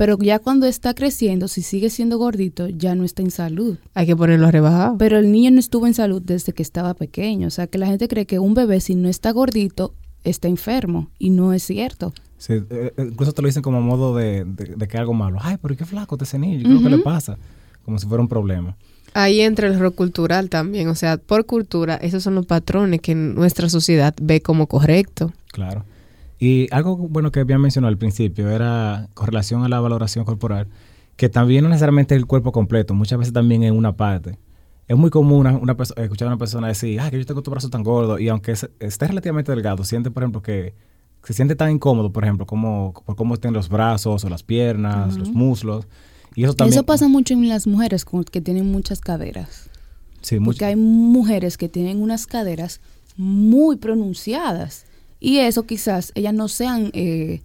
Pero 0.00 0.16
ya 0.16 0.38
cuando 0.38 0.64
está 0.64 0.94
creciendo, 0.94 1.46
si 1.46 1.60
sigue 1.60 1.90
siendo 1.90 2.16
gordito, 2.16 2.70
ya 2.70 2.94
no 2.94 3.04
está 3.04 3.20
en 3.20 3.30
salud. 3.30 3.76
Hay 3.92 4.06
que 4.06 4.16
ponerlo 4.16 4.46
a 4.46 4.50
rebajar. 4.50 4.94
Pero 4.96 5.18
el 5.18 5.30
niño 5.30 5.50
no 5.50 5.60
estuvo 5.60 5.86
en 5.86 5.92
salud 5.92 6.22
desde 6.24 6.54
que 6.54 6.62
estaba 6.62 6.94
pequeño. 6.94 7.48
O 7.48 7.50
sea, 7.50 7.66
que 7.66 7.76
la 7.76 7.84
gente 7.84 8.08
cree 8.08 8.24
que 8.24 8.38
un 8.38 8.54
bebé, 8.54 8.80
si 8.80 8.94
no 8.94 9.10
está 9.10 9.30
gordito, 9.30 9.92
está 10.24 10.48
enfermo. 10.48 11.10
Y 11.18 11.28
no 11.28 11.52
es 11.52 11.64
cierto. 11.64 12.14
Sí, 12.38 12.54
eh, 12.54 12.64
eh, 12.70 13.08
incluso 13.10 13.34
te 13.34 13.42
lo 13.42 13.48
dicen 13.48 13.62
como 13.62 13.82
modo 13.82 14.16
de, 14.16 14.46
que 14.88 14.96
algo 14.96 15.12
malo. 15.12 15.36
Ay, 15.42 15.58
pero 15.60 15.76
qué 15.76 15.84
flaco 15.84 16.16
te 16.16 16.24
ese 16.24 16.38
niño. 16.38 16.80
¿Qué 16.82 16.88
le 16.88 17.00
pasa? 17.00 17.36
Como 17.84 17.98
si 17.98 18.06
fuera 18.06 18.22
un 18.22 18.28
problema. 18.28 18.78
Ahí 19.12 19.42
entra 19.42 19.66
el 19.66 19.74
error 19.74 19.94
cultural 19.94 20.48
también. 20.48 20.88
O 20.88 20.94
sea, 20.94 21.18
por 21.18 21.44
cultura, 21.44 21.96
esos 21.96 22.22
son 22.22 22.36
los 22.36 22.46
patrones 22.46 23.02
que 23.02 23.14
nuestra 23.14 23.68
sociedad 23.68 24.14
ve 24.18 24.40
como 24.40 24.66
correcto. 24.66 25.34
Claro. 25.52 25.84
Y 26.40 26.68
algo 26.72 26.96
bueno 26.96 27.30
que 27.30 27.40
había 27.40 27.58
mencionado 27.58 27.90
al 27.90 27.98
principio 27.98 28.48
era 28.48 29.10
con 29.12 29.26
relación 29.26 29.62
a 29.62 29.68
la 29.68 29.78
valoración 29.78 30.24
corporal, 30.24 30.68
que 31.16 31.28
también 31.28 31.62
no 31.62 31.68
necesariamente 31.68 32.14
el 32.14 32.24
cuerpo 32.24 32.50
completo, 32.50 32.94
muchas 32.94 33.18
veces 33.18 33.34
también 33.34 33.62
en 33.62 33.76
una 33.76 33.94
parte. 33.94 34.38
Es 34.88 34.96
muy 34.96 35.10
común 35.10 35.46
una, 35.46 35.76
escuchar 35.96 36.28
a 36.28 36.30
una 36.30 36.38
persona 36.38 36.68
decir, 36.68 36.98
ah, 36.98 37.10
que 37.10 37.18
yo 37.18 37.26
tengo 37.26 37.42
tu 37.42 37.50
brazo 37.50 37.68
tan 37.68 37.82
gordo, 37.82 38.18
y 38.18 38.30
aunque 38.30 38.52
esté 38.52 39.06
relativamente 39.06 39.52
delgado, 39.52 39.84
siente, 39.84 40.10
por 40.10 40.22
ejemplo, 40.22 40.42
que 40.42 40.74
se 41.22 41.34
siente 41.34 41.56
tan 41.56 41.72
incómodo, 41.72 42.10
por 42.10 42.24
ejemplo, 42.24 42.46
como 42.46 42.94
por 43.04 43.16
cómo 43.16 43.34
estén 43.34 43.52
los 43.52 43.68
brazos 43.68 44.24
o 44.24 44.28
las 44.30 44.42
piernas, 44.42 45.18
los 45.18 45.30
muslos. 45.32 45.86
Y 46.34 46.44
eso 46.44 46.54
también... 46.54 46.72
Eso 46.72 46.86
pasa 46.86 47.06
mucho 47.06 47.34
en 47.34 47.50
las 47.50 47.66
mujeres 47.66 48.06
que 48.32 48.40
tienen 48.40 48.72
muchas 48.72 49.00
caderas. 49.00 49.68
Sí, 50.22 50.40
Porque 50.40 50.64
hay 50.64 50.76
mujeres 50.76 51.58
que 51.58 51.68
tienen 51.68 52.02
unas 52.02 52.26
caderas 52.26 52.80
muy 53.16 53.76
pronunciadas 53.76 54.86
y 55.20 55.38
eso 55.38 55.66
quizás 55.66 56.12
ellas 56.14 56.32
no 56.32 56.48
sean, 56.48 56.90
eh, 56.94 57.42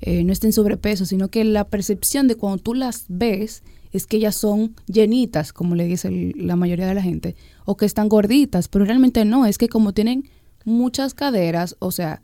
eh, 0.00 0.24
no 0.24 0.32
estén 0.32 0.52
sobrepeso, 0.52 1.04
sino 1.04 1.28
que 1.28 1.44
la 1.44 1.68
percepción 1.68 2.26
de 2.26 2.36
cuando 2.36 2.62
tú 2.62 2.74
las 2.74 3.04
ves 3.08 3.62
es 3.92 4.06
que 4.06 4.16
ellas 4.16 4.34
son 4.34 4.74
llenitas, 4.86 5.52
como 5.52 5.74
le 5.74 5.84
dice 5.84 6.32
la 6.34 6.56
mayoría 6.56 6.86
de 6.86 6.94
la 6.94 7.02
gente, 7.02 7.36
o 7.66 7.76
que 7.76 7.84
están 7.84 8.08
gorditas, 8.08 8.68
pero 8.68 8.86
realmente 8.86 9.24
no, 9.24 9.46
es 9.46 9.58
que 9.58 9.68
como 9.68 9.92
tienen 9.92 10.28
muchas 10.64 11.12
caderas, 11.12 11.76
o 11.78 11.92
sea, 11.92 12.22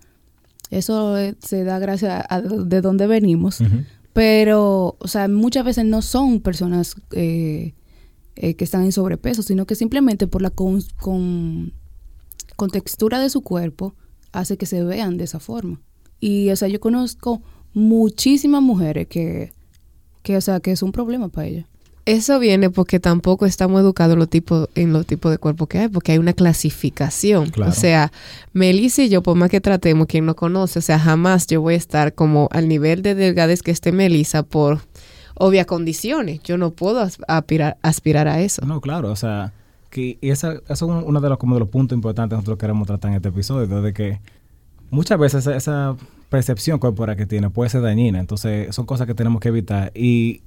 eso 0.70 1.16
eh, 1.18 1.36
se 1.40 1.62
da 1.62 1.78
gracias 1.78 2.24
a, 2.28 2.40
de 2.40 2.80
dónde 2.80 3.06
venimos, 3.06 3.62
pero, 4.14 4.96
o 4.98 5.08
sea, 5.08 5.28
muchas 5.28 5.64
veces 5.64 5.84
no 5.84 6.00
son 6.00 6.40
personas 6.40 6.96
que 7.10 7.74
están 8.34 8.84
en 8.84 8.92
sobrepeso, 8.92 9.42
sino 9.42 9.66
que 9.66 9.74
simplemente 9.74 10.26
por 10.26 10.42
la 10.42 10.50
con, 10.50 10.82
con, 10.98 11.72
con 12.56 12.70
textura 12.70 13.20
de 13.20 13.30
su 13.30 13.42
cuerpo, 13.42 13.94
hace 14.32 14.56
que 14.56 14.66
se 14.66 14.82
vean 14.84 15.16
de 15.16 15.24
esa 15.24 15.40
forma. 15.40 15.80
Y, 16.20 16.50
o 16.50 16.56
sea, 16.56 16.68
yo 16.68 16.80
conozco 16.80 17.40
muchísimas 17.72 18.62
mujeres 18.62 19.06
que, 19.06 19.52
que 20.22 20.36
o 20.36 20.40
sea, 20.40 20.60
que 20.60 20.72
es 20.72 20.82
un 20.82 20.92
problema 20.92 21.28
para 21.28 21.46
ellas. 21.46 21.66
Eso 22.06 22.38
viene 22.38 22.70
porque 22.70 22.98
tampoco 22.98 23.46
estamos 23.46 23.80
educados 23.80 24.14
en 24.14 24.18
los 24.18 24.28
tipos, 24.28 24.68
en 24.74 24.92
los 24.92 25.06
tipos 25.06 25.30
de 25.30 25.38
cuerpo 25.38 25.66
que 25.66 25.78
hay, 25.78 25.88
porque 25.88 26.12
hay 26.12 26.18
una 26.18 26.32
clasificación. 26.32 27.52
O 27.64 27.72
sea, 27.72 28.10
Melissa 28.52 29.02
y 29.02 29.10
yo, 29.10 29.22
por 29.22 29.36
más 29.36 29.50
que 29.50 29.60
tratemos, 29.60 30.06
quien 30.06 30.26
no 30.26 30.34
conoce, 30.34 30.78
o 30.78 30.82
sea, 30.82 30.98
jamás 30.98 31.46
yo 31.46 31.60
voy 31.60 31.74
a 31.74 31.76
estar 31.76 32.14
como 32.14 32.48
al 32.52 32.68
nivel 32.68 33.02
de 33.02 33.14
delgadez 33.14 33.62
que 33.62 33.70
esté 33.70 33.92
Melissa 33.92 34.42
por 34.42 34.80
obvias 35.34 35.66
condiciones. 35.66 36.42
Yo 36.42 36.56
no 36.58 36.70
puedo 36.70 37.06
aspirar, 37.28 37.76
aspirar 37.82 38.28
a 38.28 38.40
eso. 38.40 38.64
No, 38.64 38.80
claro, 38.80 39.12
o 39.12 39.16
sea, 39.16 39.52
que 39.90 40.18
esa, 40.22 40.54
eso 40.68 40.98
es 40.98 41.04
uno 41.04 41.20
de 41.20 41.28
los, 41.28 41.38
como 41.38 41.54
de 41.56 41.60
los 41.60 41.68
puntos 41.68 41.96
importantes 41.96 42.30
que 42.30 42.36
nosotros 42.36 42.58
queremos 42.58 42.86
tratar 42.86 43.10
en 43.10 43.16
este 43.16 43.28
episodio, 43.28 43.82
de 43.82 43.92
que 43.92 44.20
muchas 44.90 45.18
veces 45.18 45.46
esa, 45.46 45.96
percepción 46.30 46.78
corporal 46.78 47.16
que 47.16 47.26
tiene 47.26 47.50
puede 47.50 47.68
ser 47.68 47.82
dañina, 47.82 48.18
entonces 48.18 48.74
son 48.74 48.86
cosas 48.86 49.06
que 49.06 49.14
tenemos 49.14 49.40
que 49.40 49.48
evitar 49.48 49.90
y 49.94 50.42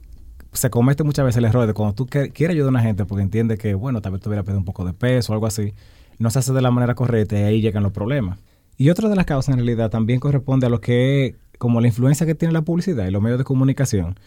se 0.54 0.70
comete 0.70 1.04
muchas 1.04 1.26
veces 1.26 1.38
el 1.38 1.46
error 1.46 1.68
de 1.68 1.74
cuando 1.74 1.94
tú 1.94 2.08
quieres 2.08 2.50
ayudar 2.50 2.68
a 2.68 2.70
una 2.70 2.82
gente 2.82 3.06
porque 3.06 3.22
entiende 3.22 3.58
que, 3.58 3.76
bueno, 3.76 4.02
tal 4.02 4.14
vez 4.14 4.22
tuviera 4.22 4.44
perder 4.44 4.60
un 4.60 4.66
poco 4.66 4.86
de 4.86 4.94
peso 4.94 5.32
o 5.32 5.36
algo 5.36 5.46
así, 5.46 5.74
no 6.20 6.30
se 6.30 6.40
hace 6.40 6.54
de 6.54 6.62
la 6.62 6.72
manera 6.72 6.96
correcta 6.96 7.38
y 7.38 7.44
ahí 7.44 7.62
llegan 7.62 7.84
los 7.84 7.92
problemas. 7.92 8.40
Y 8.78 8.90
otra 8.90 9.10
de 9.10 9.16
las 9.16 9.26
causas 9.26 9.54
en 9.54 9.58
realidad 9.58 9.92
también 9.92 10.20
corresponde 10.20 10.68
a 10.68 10.70
lo 10.70 10.80
que 10.80 11.26
es 11.26 11.36
como 11.58 11.82
la 11.82 11.88
influencia 11.88 12.26
que 12.26 12.34
tiene 12.34 12.54
la 12.54 12.62
publicidad 12.62 13.06
y 13.06 13.12
los 13.12 13.22
medios 13.22 13.38
de 13.38 13.44
comunicación, 13.44 14.18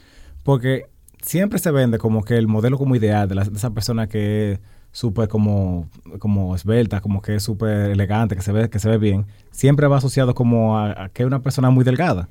porque 0.43 0.87
siempre 1.23 1.59
se 1.59 1.71
vende 1.71 1.99
como 1.99 2.23
que 2.23 2.37
el 2.37 2.49
modelo 2.49 2.77
como 2.77 2.97
ideal 2.97 3.29
de, 3.29 3.35
la, 3.35 3.45
de 3.45 3.57
esa 3.57 3.71
persona 3.71 4.09
que 4.09 4.61
súper 4.97 5.29
como, 5.29 5.91
como 6.21 6.55
esbelta, 6.55 7.03
como 7.03 7.21
que 7.21 7.35
es 7.35 7.43
súper 7.43 7.91
elegante, 7.91 8.35
que 8.35 8.41
se 8.41 8.51
ve, 8.51 8.71
que 8.71 8.79
se 8.79 8.89
ve 8.89 8.97
bien, 8.97 9.27
siempre 9.51 9.87
va 9.89 9.99
asociado 9.99 10.35
como 10.35 10.79
a, 10.79 11.11
que 11.13 11.23
es 11.23 11.27
una 11.27 11.43
persona 11.43 11.69
muy 11.69 11.85
delgada. 11.85 12.31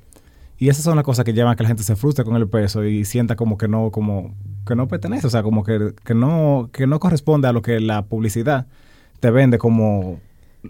Y 0.58 0.70
esas 0.70 0.84
son 0.84 0.96
las 0.96 1.06
cosas 1.06 1.26
que 1.26 1.34
llevan 1.34 1.54
a 1.54 1.56
que 1.56 1.62
la 1.62 1.70
gente 1.70 1.84
se 1.84 1.96
frustre 1.96 2.26
con 2.26 2.36
el 2.38 2.48
peso 2.48 2.84
y 2.84 3.06
sienta 3.06 3.36
como 3.36 3.60
que 3.60 3.68
no, 3.68 3.92
como 3.92 4.34
que 4.66 4.76
no 4.76 4.88
pertenece, 4.88 5.28
o 5.28 5.30
sea, 5.30 5.44
como 5.44 5.64
que, 5.64 5.94
que 6.04 6.16
no, 6.16 6.72
que 6.74 6.88
no 6.88 7.00
corresponde 7.00 7.48
a 7.48 7.54
lo 7.54 7.62
que 7.62 7.80
la 7.80 8.06
publicidad 8.06 8.66
te 9.20 9.30
vende 9.30 9.60
como 9.60 10.20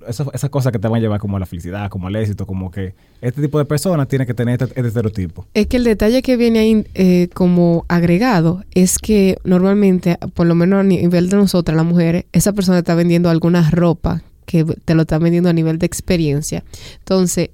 esas 0.07 0.49
cosas 0.49 0.71
que 0.71 0.79
te 0.79 0.87
van 0.87 0.99
a 0.99 1.01
llevar 1.01 1.19
como 1.19 1.37
a 1.37 1.39
la 1.39 1.45
felicidad, 1.45 1.89
como 1.89 2.07
al 2.07 2.15
éxito, 2.15 2.45
como 2.45 2.71
que 2.71 2.95
este 3.21 3.41
tipo 3.41 3.57
de 3.57 3.65
personas 3.65 4.07
tiene 4.07 4.25
que 4.25 4.33
tener 4.33 4.61
este, 4.61 4.73
este, 4.75 4.87
estereotipo. 4.87 5.45
Es 5.53 5.67
que 5.67 5.77
el 5.77 5.83
detalle 5.83 6.21
que 6.21 6.37
viene 6.37 6.59
ahí 6.59 6.85
eh, 6.93 7.29
como 7.33 7.85
agregado 7.87 8.63
es 8.73 8.97
que 8.97 9.37
normalmente, 9.43 10.17
por 10.33 10.47
lo 10.47 10.55
menos 10.55 10.79
a 10.79 10.83
nivel 10.83 11.29
de 11.29 11.37
nosotras 11.37 11.75
las 11.75 11.85
mujeres, 11.85 12.25
esa 12.31 12.53
persona 12.53 12.79
está 12.79 12.95
vendiendo 12.95 13.29
alguna 13.29 13.69
ropa 13.69 14.23
que 14.45 14.63
te 14.63 14.95
lo 14.95 15.03
está 15.03 15.17
vendiendo 15.17 15.49
a 15.49 15.53
nivel 15.53 15.79
de 15.79 15.85
experiencia. 15.85 16.63
Entonces, 16.99 17.49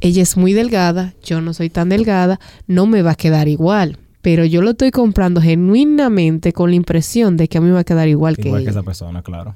ella 0.00 0.22
es 0.22 0.36
muy 0.36 0.52
delgada, 0.52 1.14
yo 1.22 1.40
no 1.40 1.54
soy 1.54 1.70
tan 1.70 1.88
delgada, 1.88 2.40
no 2.66 2.86
me 2.86 3.02
va 3.02 3.12
a 3.12 3.16
quedar 3.16 3.48
igual 3.48 3.98
pero 4.26 4.44
yo 4.44 4.60
lo 4.60 4.70
estoy 4.70 4.90
comprando 4.90 5.40
genuinamente 5.40 6.52
con 6.52 6.70
la 6.70 6.74
impresión 6.74 7.36
de 7.36 7.46
que 7.46 7.58
a 7.58 7.60
mí 7.60 7.68
me 7.68 7.74
va 7.74 7.80
a 7.82 7.84
quedar 7.84 8.08
igual, 8.08 8.36
que 8.36 8.48
igual 8.48 8.64
que 8.64 8.70
esa 8.70 8.82
persona, 8.82 9.22
claro. 9.22 9.54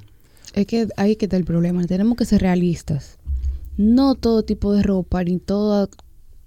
Es 0.53 0.65
que 0.65 0.87
ahí 0.97 1.15
que 1.15 1.25
está 1.25 1.37
el 1.37 1.45
problema. 1.45 1.85
Tenemos 1.85 2.17
que 2.17 2.25
ser 2.25 2.41
realistas. 2.41 3.17
no 3.77 4.15
todo 4.15 4.43
tipo 4.43 4.73
de 4.73 4.83
ropa 4.83 5.23
ni 5.23 5.39
todas 5.39 5.89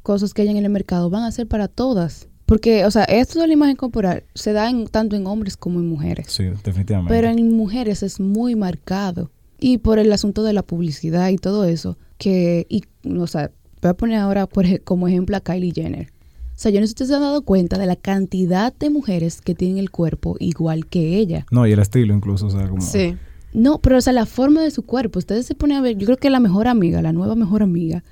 cosas 0.03 0.35
que 0.35 0.43
hayan 0.43 0.57
en 0.57 0.65
el 0.65 0.71
mercado 0.71 1.11
van 1.11 1.25
a 1.25 1.33
ser 1.33 1.47
para 1.49 1.69
todas. 1.69 2.29
Porque, 2.47 2.85
o 2.85 2.91
sea, 2.91 3.05
esto 3.05 3.41
de 3.41 3.47
la 3.47 3.55
imagen 3.55 3.77
corporal 3.77 4.25
se 4.35 4.53
da 4.53 4.69
en, 4.69 4.87
tanto 4.87 5.17
en 5.17 5.27
hombres 5.27 5.57
como 5.57 5.81
en 5.81 5.89
mujeres. 5.89 6.27
Sí, 6.29 6.45
definitivamente. 6.63 7.13
Pero 7.13 7.29
en 7.29 7.57
mujeres 7.57 8.03
es 8.03 8.21
muy 8.21 8.55
marcado. 8.55 9.31
Y 9.59 9.79
por 9.79 9.99
el 9.99 10.13
asunto 10.13 10.43
de 10.43 10.53
la 10.53 10.63
publicidad 10.63 11.31
y 11.31 11.39
todo 11.39 11.65
eso, 11.65 11.97
que, 12.19 12.67
y, 12.69 12.83
o 13.19 13.27
sea, 13.27 13.51
voy 13.81 13.91
a 13.91 13.95
poner 13.95 14.19
ahora 14.19 14.47
por, 14.47 14.67
como 14.85 15.09
ejemplo 15.09 15.37
a 15.37 15.41
Kylie 15.41 15.73
Jenner. 15.73 16.13
O 16.49 16.57
sea, 16.57 16.71
yo 16.71 16.81
no 16.81 16.87
sé 16.87 16.91
si 16.91 16.93
ustedes 16.93 17.09
se 17.09 17.15
han 17.15 17.23
dado 17.23 17.43
cuenta 17.43 17.79
de 17.79 17.87
la 17.87 17.97
cantidad 17.97 18.75
de 18.75 18.91
mujeres 18.91 19.41
que 19.41 19.55
tienen 19.55 19.79
el 19.79 19.91
cuerpo 19.91 20.37
igual 20.39 20.87
que 20.87 21.17
ella. 21.17 21.47
No, 21.51 21.67
y 21.67 21.73
el 21.73 21.79
estilo 21.79 22.15
incluso, 22.15 22.47
o 22.47 22.51
sea, 22.51 22.69
como... 22.69 22.83
Sí. 22.83 23.17
No, 23.55 23.79
pero 23.79 23.97
o 23.97 24.01
sea, 24.01 24.13
la 24.13 24.27
forma 24.27 24.63
de 24.63 24.71
su 24.71 24.83
cuerpo. 24.85 25.19
Ustedes 25.19 25.47
se 25.47 25.55
ponen 25.55 25.79
a 25.79 25.81
ver, 25.81 25.97
yo 25.97 26.05
creo 26.07 26.17
que 26.19 26.29
la 26.29 26.41
mejor 26.41 26.69
amiga, 26.69 27.01
la 27.01 27.13
nueva 27.13 27.35
mejor 27.37 27.63
amiga. 27.63 28.05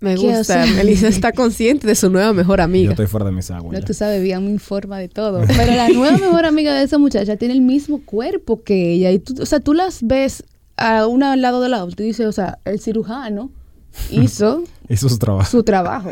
Me 0.00 0.16
¿Qué, 0.16 0.20
o 0.26 0.36
gusta. 0.36 0.64
sea? 0.64 0.66
Melissa 0.74 1.06
está 1.06 1.30
consciente 1.32 1.86
de 1.86 1.94
su 1.94 2.10
nueva 2.10 2.32
mejor 2.32 2.58
Yo 2.58 2.64
amiga. 2.64 2.90
estoy 2.90 3.06
fuera 3.06 3.24
de 3.26 3.32
mis 3.32 3.50
aguas. 3.52 3.72
No, 3.72 3.78
ya. 3.78 3.84
tú 3.84 3.94
sabes, 3.94 4.20
bien 4.22 4.44
me 4.44 4.50
informa 4.50 4.98
de 4.98 5.08
todo. 5.08 5.42
Pero 5.46 5.72
la 5.76 5.88
nueva 5.88 6.18
mejor 6.18 6.44
amiga 6.44 6.74
de 6.74 6.82
esa 6.82 6.98
muchacha 6.98 7.36
tiene 7.36 7.54
el 7.54 7.60
mismo 7.60 8.02
cuerpo 8.04 8.62
que 8.64 8.92
ella. 8.92 9.12
Y 9.12 9.20
tú, 9.20 9.40
o 9.40 9.46
sea, 9.46 9.60
tú 9.60 9.72
las 9.74 10.02
ves 10.02 10.42
a 10.76 11.06
una 11.06 11.32
al 11.32 11.40
lado 11.42 11.60
de 11.62 11.68
la 11.68 11.84
otra. 11.84 11.94
Tú 11.94 12.02
dices, 12.02 12.26
o 12.26 12.32
sea, 12.32 12.58
el 12.64 12.80
cirujano 12.80 13.52
hizo 14.10 14.64
Hizo 14.88 15.08
su 15.08 15.18
trabajo. 15.18 15.48
su 15.48 15.62
trabajo. 15.62 16.10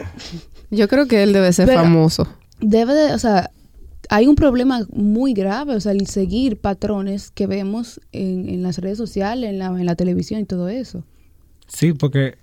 Yo 0.71 0.87
creo 0.87 1.09
que 1.09 1.25
él 1.25 1.33
debe 1.33 1.53
ser 1.53 1.67
Pero- 1.67 1.83
famoso. 1.83 2.29
Debe 2.61 2.95
de, 2.95 3.15
o 3.15 3.19
sea, 3.19 3.51
hay 4.13 4.27
un 4.27 4.35
problema 4.35 4.81
muy 4.93 5.35
grave, 5.35 5.77
o 5.77 5.81
sea, 5.81 5.93
el 5.93 6.09
seguir 6.09 6.61
patrones 6.61 7.31
que 7.31 7.47
vemos 7.47 8.01
en, 8.11 8.49
en 8.49 8.61
las 8.65 8.79
redes 8.79 8.99
sociales, 8.99 9.49
en 9.49 9.61
la, 9.61 9.67
en 9.67 9.87
la 9.87 9.95
televisión 9.95 10.41
y 10.41 10.45
todo 10.45 10.69
eso. 10.69 11.05
Sí, 11.69 11.93
porque 11.93 12.37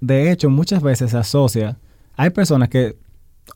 de 0.00 0.32
hecho 0.32 0.50
muchas 0.50 0.82
veces 0.82 1.12
se 1.12 1.16
asocia. 1.16 1.78
Hay 2.16 2.30
personas 2.30 2.68
que, 2.68 2.96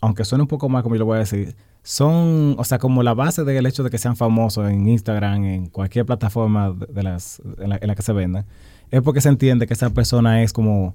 aunque 0.01 0.25
suene 0.25 0.43
un 0.43 0.49
poco 0.49 0.69
mal 0.69 0.85
como 0.85 0.95
yo 0.95 1.01
lo 1.01 1.07
voy 1.07 1.17
a 1.17 1.21
decir, 1.21 1.57
son, 1.83 2.55
o 2.57 2.63
sea, 2.63 2.79
como 2.79 3.03
la 3.03 3.15
base 3.15 3.43
del 3.43 3.67
hecho 3.67 3.83
de 3.83 3.91
que 3.91 3.99
sean 3.99 4.15
famosos 4.15 4.71
en 4.71 4.87
Instagram, 4.87 5.45
en 5.45 5.67
cualquier 5.67 6.07
plataforma 6.07 6.73
de, 6.73 7.03
las, 7.03 7.43
en, 7.59 7.71
la, 7.71 7.79
en 7.81 7.89
la 7.89 7.97
que 7.97 8.03
se 8.03 8.13
vendan, 8.13 8.47
es 8.93 9.03
porque 9.03 9.21
se 9.21 9.29
entiende 9.29 9.67
que 9.67 9.75
esa 9.75 9.91
persona 9.91 10.41
es 10.45 10.53
como, 10.53 10.95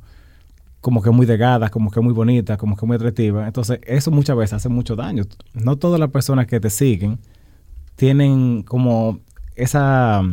como 0.81 1.01
que 1.01 1.11
muy 1.11 1.25
delgada, 1.25 1.69
como 1.69 1.91
que 1.91 2.01
muy 2.01 2.11
bonita, 2.13 2.57
como 2.57 2.75
que 2.75 2.85
muy 2.85 2.95
atractiva. 2.95 3.45
Entonces, 3.47 3.79
eso 3.85 4.11
muchas 4.11 4.35
veces 4.35 4.53
hace 4.53 4.67
mucho 4.69 4.95
daño. 4.95 5.23
No 5.53 5.77
todas 5.77 5.99
las 5.99 6.09
personas 6.09 6.47
que 6.47 6.59
te 6.59 6.69
siguen 6.69 7.19
tienen 7.95 8.63
como 8.63 9.19
esa, 9.55 10.23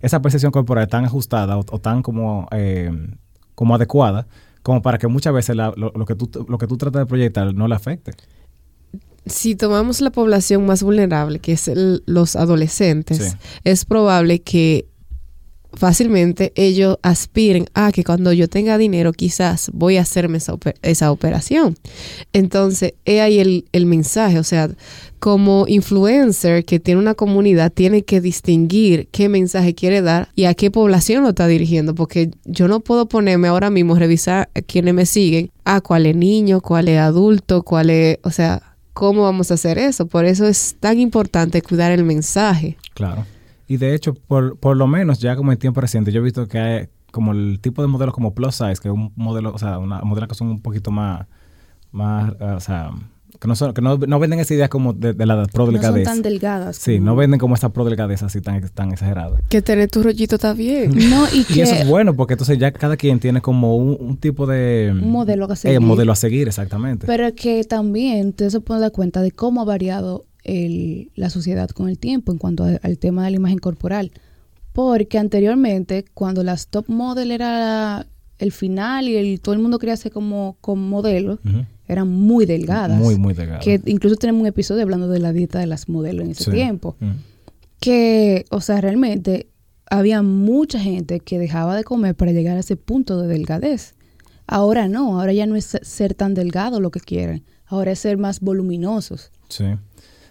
esa 0.00 0.20
percepción 0.20 0.52
corporal 0.52 0.88
tan 0.88 1.04
ajustada 1.04 1.56
o, 1.56 1.64
o 1.70 1.78
tan 1.78 2.02
como, 2.02 2.46
eh, 2.52 2.90
como 3.54 3.74
adecuada 3.74 4.26
como 4.62 4.82
para 4.82 4.98
que 4.98 5.06
muchas 5.08 5.32
veces 5.32 5.56
la- 5.56 5.72
lo, 5.76 5.92
lo 5.94 6.04
que 6.04 6.14
tú, 6.14 6.28
lo 6.46 6.58
que 6.58 6.66
tú 6.66 6.76
tratas 6.76 7.00
de 7.00 7.06
proyectar 7.06 7.54
no 7.54 7.66
le 7.68 7.74
afecte. 7.74 8.12
Si 9.24 9.54
tomamos 9.54 10.00
la 10.02 10.10
población 10.10 10.66
más 10.66 10.82
vulnerable, 10.82 11.38
que 11.38 11.52
es 11.52 11.68
el- 11.68 12.02
los 12.06 12.36
adolescentes, 12.36 13.18
Sí. 13.18 13.36
es 13.64 13.84
probable 13.86 14.40
que 14.40 14.86
fácilmente 15.72 16.52
ellos 16.56 16.98
aspiren 17.02 17.66
a 17.74 17.92
que 17.92 18.04
cuando 18.04 18.32
yo 18.32 18.48
tenga 18.48 18.78
dinero 18.78 19.12
quizás 19.12 19.70
voy 19.72 19.96
a 19.96 20.02
hacerme 20.02 20.38
esa, 20.38 20.54
esa 20.82 21.12
operación. 21.12 21.76
Entonces, 22.32 22.94
he 23.04 23.20
ahí 23.20 23.38
el, 23.38 23.66
el 23.72 23.86
mensaje, 23.86 24.38
o 24.38 24.44
sea, 24.44 24.70
como 25.18 25.66
influencer 25.68 26.64
que 26.64 26.78
tiene 26.78 27.00
una 27.00 27.14
comunidad, 27.14 27.72
tiene 27.72 28.02
que 28.02 28.20
distinguir 28.20 29.08
qué 29.10 29.28
mensaje 29.28 29.74
quiere 29.74 30.00
dar 30.00 30.28
y 30.34 30.44
a 30.44 30.54
qué 30.54 30.70
población 30.70 31.22
lo 31.22 31.30
está 31.30 31.46
dirigiendo, 31.46 31.94
porque 31.94 32.30
yo 32.44 32.68
no 32.68 32.80
puedo 32.80 33.06
ponerme 33.06 33.48
ahora 33.48 33.70
mismo 33.70 33.96
revisar 33.96 34.48
a 34.54 34.62
quienes 34.62 34.94
me 34.94 35.06
siguen, 35.06 35.50
a 35.64 35.80
cuál 35.80 36.06
es 36.06 36.16
niño, 36.16 36.60
cuál 36.60 36.88
es 36.88 36.98
adulto, 36.98 37.62
cuál 37.62 37.90
es, 37.90 38.18
o 38.22 38.30
sea, 38.30 38.62
¿cómo 38.92 39.22
vamos 39.22 39.50
a 39.50 39.54
hacer 39.54 39.78
eso? 39.78 40.06
Por 40.06 40.24
eso 40.24 40.46
es 40.46 40.76
tan 40.80 40.98
importante 40.98 41.62
cuidar 41.62 41.92
el 41.92 42.04
mensaje. 42.04 42.76
Claro. 42.94 43.26
Y 43.68 43.76
de 43.76 43.94
hecho, 43.94 44.14
por, 44.14 44.58
por 44.58 44.76
lo 44.76 44.86
menos 44.86 45.18
ya 45.20 45.36
como 45.36 45.52
en 45.52 45.58
tiempo 45.58 45.80
reciente, 45.80 46.10
yo 46.10 46.20
he 46.20 46.24
visto 46.24 46.48
que 46.48 46.58
hay 46.58 46.88
como 47.12 47.32
el 47.32 47.60
tipo 47.60 47.82
de 47.82 47.88
modelos 47.88 48.14
como 48.14 48.34
plus 48.34 48.54
size, 48.56 48.76
que 48.82 48.88
es 48.88 48.94
un 48.94 49.12
modelo, 49.14 49.52
o 49.54 49.58
sea, 49.58 49.78
una 49.78 50.00
modelo 50.00 50.26
que 50.26 50.34
son 50.34 50.48
un 50.48 50.60
poquito 50.60 50.90
más, 50.90 51.26
más, 51.92 52.32
eh, 52.40 52.44
o 52.44 52.60
sea, 52.60 52.90
que 53.40 53.46
no 53.46 53.54
son, 53.54 53.72
que 53.72 53.80
no, 53.82 53.96
no 53.98 54.18
venden 54.18 54.40
esa 54.40 54.52
idea 54.54 54.68
como 54.68 54.92
de, 54.94 55.12
de 55.12 55.26
la 55.26 55.44
pro 55.46 55.66
No 55.66 55.72
son 55.72 55.74
delgadez. 55.74 56.04
tan 56.04 56.22
delgadas. 56.22 56.76
sí, 56.76 56.94
como- 56.96 57.04
no 57.06 57.16
venden 57.16 57.38
como 57.38 57.54
esa 57.54 57.68
pro 57.70 57.84
delgadez 57.84 58.22
así 58.22 58.40
tan, 58.40 58.60
tan 58.70 58.90
exagerada. 58.92 59.38
Que 59.48 59.62
tener 59.62 59.90
tu 59.90 60.02
rollito 60.02 60.36
está 60.36 60.54
bien. 60.54 60.92
No, 61.10 61.26
y 61.32 61.40
Y 61.40 61.44
que 61.44 61.62
eso 61.62 61.74
es 61.74 61.86
bueno 61.86 62.14
porque 62.14 62.34
entonces 62.34 62.58
ya 62.58 62.72
cada 62.72 62.96
quien 62.96 63.20
tiene 63.20 63.40
como 63.40 63.76
un, 63.76 63.96
un 64.00 64.16
tipo 64.16 64.46
de... 64.46 64.90
Un 64.92 65.10
modelo 65.10 65.46
a 65.48 65.52
Eh, 65.52 65.56
seguir. 65.56 65.80
modelo 65.80 66.12
a 66.12 66.16
seguir, 66.16 66.48
exactamente. 66.48 67.06
Pero 67.06 67.34
que 67.34 67.62
también 67.64 68.28
ustedes 68.28 68.52
se 68.52 68.60
pueden 68.60 68.80
dar 68.82 68.92
cuenta 68.92 69.20
de 69.22 69.30
cómo 69.30 69.60
ha 69.60 69.64
variado 69.64 70.24
el- 70.48 71.10
la 71.14 71.30
sociedad 71.30 71.68
con 71.70 71.88
el 71.88 71.98
tiempo 71.98 72.32
en 72.32 72.38
cuanto 72.38 72.64
a- 72.64 72.78
al 72.82 72.98
tema 72.98 73.24
de 73.24 73.30
la 73.32 73.36
imagen 73.36 73.58
corporal. 73.58 74.10
Porque 74.72 75.18
anteriormente, 75.18 76.04
cuando 76.14 76.42
las 76.42 76.68
top 76.68 76.88
model 76.88 77.30
era 77.32 78.06
el 78.38 78.52
final 78.52 79.08
y 79.08 79.16
el, 79.16 79.40
todo 79.40 79.52
el 79.54 79.60
mundo 79.60 79.78
quería 79.78 79.96
ser 79.96 80.12
como, 80.12 80.56
como 80.60 80.86
modelo, 80.88 81.38
eran 81.88 82.08
muy 82.08 82.46
delgadas. 82.46 82.98
Muy, 82.98 83.16
muy 83.16 83.34
delgada. 83.34 83.58
Que 83.60 83.80
incluso 83.86 84.14
tenemos 84.16 84.40
un 84.42 84.46
episodio 84.46 84.82
hablando 84.82 85.08
de 85.08 85.18
la 85.18 85.32
dieta 85.32 85.58
de 85.58 85.66
las 85.66 85.88
modelos 85.88 86.24
en 86.24 86.30
ese 86.32 86.44
Sí. 86.44 86.50
tiempo. 86.52 86.96
Que, 87.80 88.44
o 88.50 88.60
sea, 88.60 88.80
realmente 88.80 89.48
había 89.90 90.22
mucha 90.22 90.78
gente 90.80 91.20
que 91.20 91.38
dejaba 91.38 91.76
de 91.76 91.84
comer 91.84 92.14
para 92.14 92.32
llegar 92.32 92.56
a 92.56 92.60
ese 92.60 92.76
punto 92.76 93.20
de 93.20 93.28
delgadez. 93.28 93.94
Ahora 94.46 94.88
no, 94.88 95.18
ahora 95.20 95.32
ya 95.32 95.46
no 95.46 95.56
es 95.56 95.76
ser 95.82 96.14
tan 96.14 96.34
delgado 96.34 96.80
lo 96.80 96.90
que 96.90 97.00
quieren, 97.00 97.44
ahora 97.66 97.92
es 97.92 97.98
ser 98.00 98.16
más 98.16 98.40
voluminosos. 98.40 99.30
Sí. 99.48 99.64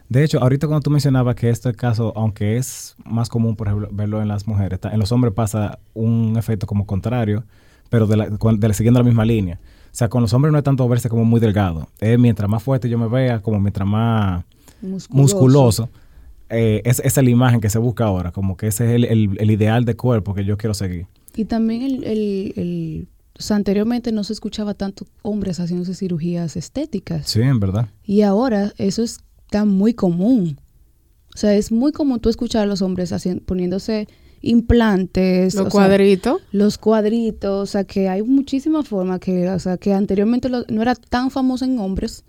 De 0.10 0.24
hecho, 0.24 0.40
ahorita 0.42 0.68
cuando 0.68 0.82
tú 0.84 0.90
mencionabas 0.90 1.36
que 1.36 1.50
este 1.50 1.74
caso, 1.74 2.14
aunque 2.16 2.58
es 2.58 2.96
más 3.06 3.28
común, 3.30 3.56
por 3.56 3.68
ejemplo, 3.68 3.90
verlo 3.92 4.22
en 4.22 4.28
las 4.30 4.48
mujeres, 4.48 4.80
en 4.92 5.00
los 5.00 5.12
hombres 5.12 5.34
pasa 5.34 5.80
un 5.94 6.36
efecto 6.38 6.66
como 6.66 6.86
contrario, 6.86 7.44
pero 7.90 8.08
de 8.08 8.16
la, 8.18 8.30
con- 8.38 8.60
de 8.60 8.68
la- 8.70 8.74
siguiendo 8.74 9.00
la 9.00 9.04
misma 9.06 9.26
línea. 9.26 9.60
O 9.88 9.96
sea, 9.98 10.10
con 10.10 10.22
los 10.22 10.32
hombres 10.34 10.52
no 10.52 10.58
es 10.60 10.64
tanto 10.64 10.88
verse 10.88 11.10
como 11.10 11.26
muy 11.26 11.40
delgado. 11.40 11.88
Es 12.00 12.18
mientras 12.20 12.50
más 12.50 12.64
fuerte 12.64 12.88
yo 12.90 12.98
me 12.98 13.08
vea, 13.08 13.42
como 13.42 13.60
mientras 13.60 13.88
más 13.88 14.44
Musculoso. 14.82 15.36
musculoso, 15.36 15.90
eh, 16.50 16.82
es, 16.86 17.00
esa 17.00 17.20
es 17.20 17.24
la 17.26 17.30
imagen 17.32 17.60
que 17.60 17.70
se 17.70 17.80
busca 17.80 18.06
ahora, 18.06 18.32
como 18.32 18.56
que 18.56 18.68
ese 18.68 18.86
es 18.86 18.92
el, 18.92 19.06
el- 19.06 19.38
el 19.40 19.52
ideal 19.52 19.84
de 19.86 19.96
cuerpo 19.96 20.34
que 20.34 20.46
yo 20.46 20.58
quiero 20.58 20.74
seguir. 20.74 21.08
Y 21.36 21.46
también 21.46 21.82
el, 21.82 22.04
el, 22.06 23.08
o 23.38 23.42
sea, 23.42 23.58
anteriormente 23.58 24.12
no 24.12 24.24
se 24.24 24.34
escuchaba 24.34 24.74
tanto 24.74 25.06
hombres 25.22 25.60
haciéndose 25.60 25.94
cirugías 25.96 26.56
estéticas. 26.56 27.28
Sí, 27.28 27.42
en 27.42 27.60
verdad. 27.60 27.90
Y 28.06 28.22
ahora 28.22 28.72
eso 28.78 29.04
está 29.48 29.66
muy 29.66 29.94
común. 29.94 30.60
O 31.34 31.38
sea, 31.38 31.56
es 31.56 31.72
muy 31.72 31.92
común 31.92 32.20
tú 32.20 32.30
escuchar 32.30 32.64
a 32.64 32.66
los 32.66 32.82
hombres 32.82 33.12
haciendo, 33.12 33.44
poniéndose 33.46 34.08
implantes. 34.42 35.56
Los 35.56 35.70
cuadritos. 35.70 36.42
los 36.52 36.78
cuadritos, 36.78 37.70
o 37.70 37.72
sea 37.72 37.84
que 37.86 38.10
hay 38.10 38.24
muchísimas 38.24 38.88
formas 38.88 39.20
que, 39.20 39.48
o 39.50 39.60
sea 39.60 39.78
que 39.78 39.94
anteriormente 39.94 40.50
lo- 40.50 40.66
no 40.70 40.82
era 40.82 40.96
tan 40.96 41.32
famoso 41.32 41.66
en 41.66 41.80
hombres, 41.80 42.24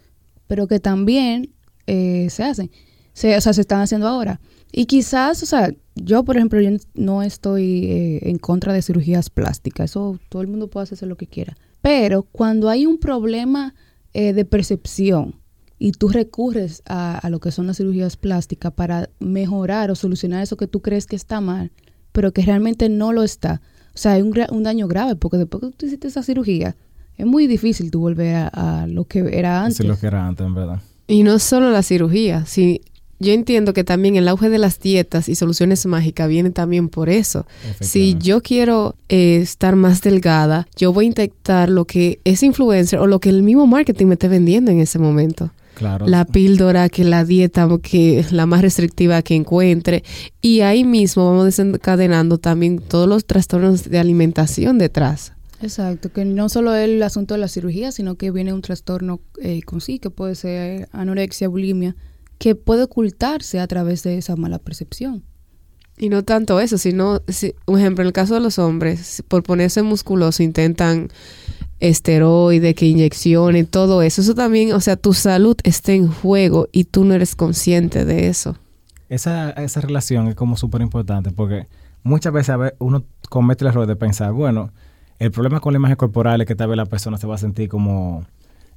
pero 0.46 0.66
que 0.66 0.78
también 0.80 1.50
eh, 1.86 2.28
se 2.30 2.44
hacen, 2.44 2.70
se, 3.12 3.36
o 3.36 3.40
sea, 3.40 3.52
se 3.52 3.62
están 3.62 3.80
haciendo 3.80 4.06
ahora. 4.06 4.40
Y 4.72 4.84
quizás, 4.86 5.42
o 5.42 5.46
sea, 5.46 5.72
yo 5.94 6.22
por 6.24 6.36
ejemplo, 6.36 6.60
yo 6.60 6.70
no 6.94 7.22
estoy 7.22 7.84
eh, 7.86 8.18
en 8.30 8.38
contra 8.38 8.72
de 8.74 8.82
cirugías 8.82 9.30
plásticas, 9.30 9.90
eso 9.90 10.18
todo 10.28 10.42
el 10.42 10.48
mundo 10.48 10.68
puede 10.68 10.84
hacerse 10.84 11.06
lo 11.06 11.16
que 11.16 11.26
quiera. 11.26 11.56
Pero 11.80 12.22
cuando 12.24 12.68
hay 12.68 12.84
un 12.86 12.98
problema 12.98 13.74
eh, 14.12 14.32
de 14.34 14.44
percepción 14.44 15.34
y 15.78 15.92
tú 15.92 16.08
recurres 16.08 16.82
a, 16.86 17.18
a 17.18 17.30
lo 17.30 17.40
que 17.40 17.52
son 17.52 17.66
las 17.66 17.76
cirugías 17.76 18.16
plásticas 18.16 18.72
para 18.72 19.10
mejorar 19.20 19.90
o 19.90 19.94
solucionar 19.94 20.42
eso 20.42 20.56
que 20.56 20.66
tú 20.66 20.80
crees 20.80 21.06
que 21.06 21.16
está 21.16 21.40
mal, 21.40 21.70
pero 22.12 22.32
que 22.32 22.42
realmente 22.42 22.88
no 22.88 23.12
lo 23.12 23.22
está. 23.22 23.60
O 23.94 23.98
sea, 23.98 24.12
hay 24.12 24.22
un, 24.22 24.34
un 24.50 24.62
daño 24.62 24.88
grave 24.88 25.16
porque 25.16 25.38
después 25.38 25.62
que 25.62 25.70
tú 25.70 25.86
hiciste 25.86 26.08
esa 26.08 26.22
cirugía, 26.22 26.76
es 27.16 27.26
muy 27.26 27.46
difícil 27.46 27.90
tú 27.90 28.00
volver 28.00 28.36
a, 28.36 28.48
a 28.82 28.86
lo 28.86 29.04
que 29.04 29.20
era 29.32 29.64
antes. 29.64 29.80
Es 29.80 29.86
lo 29.86 29.98
que 29.98 30.06
era 30.06 30.26
antes, 30.26 30.46
en 30.46 30.54
verdad. 30.54 30.80
Y 31.06 31.22
no 31.22 31.38
solo 31.38 31.70
la 31.70 31.82
cirugía, 31.82 32.44
si 32.46 32.82
yo 33.20 33.32
entiendo 33.32 33.72
que 33.72 33.82
también 33.82 34.16
el 34.16 34.28
auge 34.28 34.48
de 34.48 34.58
las 34.58 34.78
dietas 34.78 35.28
y 35.28 35.34
soluciones 35.34 35.84
mágicas 35.86 36.28
viene 36.28 36.50
también 36.50 36.88
por 36.88 37.08
eso. 37.08 37.46
Si 37.80 38.16
yo 38.18 38.40
quiero 38.42 38.94
eh, 39.08 39.38
estar 39.42 39.74
más 39.74 40.02
delgada, 40.02 40.68
yo 40.76 40.92
voy 40.92 41.06
a 41.06 41.08
intentar 41.08 41.68
lo 41.68 41.84
que 41.84 42.20
ese 42.24 42.46
influencer 42.46 43.00
o 43.00 43.06
lo 43.06 43.18
que 43.18 43.30
el 43.30 43.42
mismo 43.42 43.66
marketing 43.66 44.06
me 44.06 44.14
esté 44.14 44.28
vendiendo 44.28 44.70
en 44.70 44.78
ese 44.78 44.98
momento. 45.00 45.50
Claro. 45.78 46.08
La 46.08 46.24
píldora, 46.24 46.88
que 46.88 47.04
la 47.04 47.24
dieta, 47.24 47.68
que 47.80 48.26
la 48.32 48.46
más 48.46 48.62
restrictiva 48.62 49.22
que 49.22 49.36
encuentre. 49.36 50.02
Y 50.42 50.62
ahí 50.62 50.82
mismo 50.82 51.24
vamos 51.30 51.44
desencadenando 51.44 52.38
también 52.38 52.80
todos 52.80 53.08
los 53.08 53.24
trastornos 53.24 53.88
de 53.88 54.00
alimentación 54.00 54.78
detrás. 54.78 55.34
Exacto, 55.62 56.12
que 56.12 56.24
no 56.24 56.48
solo 56.48 56.74
es 56.74 56.88
el 56.88 57.00
asunto 57.04 57.34
de 57.34 57.40
la 57.40 57.46
cirugía, 57.46 57.92
sino 57.92 58.16
que 58.16 58.32
viene 58.32 58.52
un 58.52 58.60
trastorno 58.60 59.20
eh, 59.40 59.62
con 59.62 59.80
sí, 59.80 60.00
que 60.00 60.10
puede 60.10 60.34
ser 60.34 60.88
anorexia, 60.90 61.46
bulimia, 61.46 61.94
que 62.38 62.56
puede 62.56 62.82
ocultarse 62.82 63.60
a 63.60 63.66
través 63.68 64.02
de 64.02 64.18
esa 64.18 64.34
mala 64.34 64.58
percepción. 64.58 65.22
Y 65.96 66.08
no 66.08 66.24
tanto 66.24 66.58
eso, 66.58 66.76
sino, 66.76 67.22
si, 67.28 67.54
un 67.66 67.78
ejemplo, 67.78 68.02
en 68.02 68.08
el 68.08 68.12
caso 68.12 68.34
de 68.34 68.40
los 68.40 68.58
hombres, 68.58 69.22
por 69.28 69.44
ponerse 69.44 69.82
musculoso 69.82 70.42
intentan 70.42 71.08
esteroides, 71.80 72.74
que 72.74 72.86
inyecciones, 72.86 73.68
todo 73.68 74.02
eso. 74.02 74.20
Eso 74.20 74.34
también, 74.34 74.72
o 74.72 74.80
sea, 74.80 74.96
tu 74.96 75.12
salud 75.12 75.56
está 75.64 75.92
en 75.92 76.08
juego 76.08 76.68
y 76.72 76.84
tú 76.84 77.04
no 77.04 77.14
eres 77.14 77.36
consciente 77.36 78.04
de 78.04 78.28
eso. 78.28 78.56
Esa, 79.08 79.50
esa 79.50 79.80
relación 79.80 80.28
es 80.28 80.34
como 80.34 80.56
súper 80.56 80.82
importante 80.82 81.30
porque 81.30 81.66
muchas 82.02 82.32
veces 82.32 82.56
uno 82.78 83.04
comete 83.28 83.64
el 83.64 83.68
error 83.68 83.86
de 83.86 83.96
pensar, 83.96 84.32
bueno, 84.32 84.70
el 85.18 85.30
problema 85.30 85.60
con 85.60 85.72
la 85.72 85.78
imagen 85.78 85.96
corporal 85.96 86.40
es 86.40 86.46
que 86.46 86.54
tal 86.54 86.68
vez 86.68 86.76
la 86.76 86.86
persona 86.86 87.16
se 87.16 87.26
va 87.26 87.36
a 87.36 87.38
sentir 87.38 87.68
como, 87.68 88.24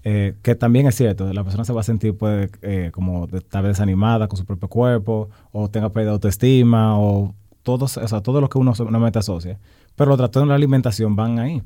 eh, 0.03 0.36
que 0.41 0.55
también 0.55 0.88
es 0.88 0.96
cierto, 0.96 1.31
la 1.31 1.43
persona 1.43 1.65
se 1.65 1.74
va 1.74 1.81
a 1.81 1.84
sentir 1.84 2.17
pues, 2.17 2.50
eh, 2.62 2.89
como 2.93 3.27
tal 3.27 3.63
vez 3.63 3.74
desanimada 3.74 4.27
con 4.27 4.38
su 4.38 4.46
propio 4.46 4.67
cuerpo, 4.67 5.29
o 5.51 5.70
tenga 5.70 5.89
pérdida 5.89 6.12
de 6.12 6.13
autoestima, 6.13 7.00
o 7.00 7.36
todo, 7.63 7.86
o 7.86 7.88
sea, 7.88 8.22
todo 8.22 8.41
lo 8.41 8.50
que 8.50 8.58
uno 8.58 8.74
normalmente 8.79 9.20
asocia. 9.20 9.60
Pero 9.96 10.10
los 10.10 10.17
trastornos 10.17 10.48
de 10.48 10.50
la 10.50 10.55
alimentación 10.55 11.15
van 11.15 11.38
ahí 11.39 11.62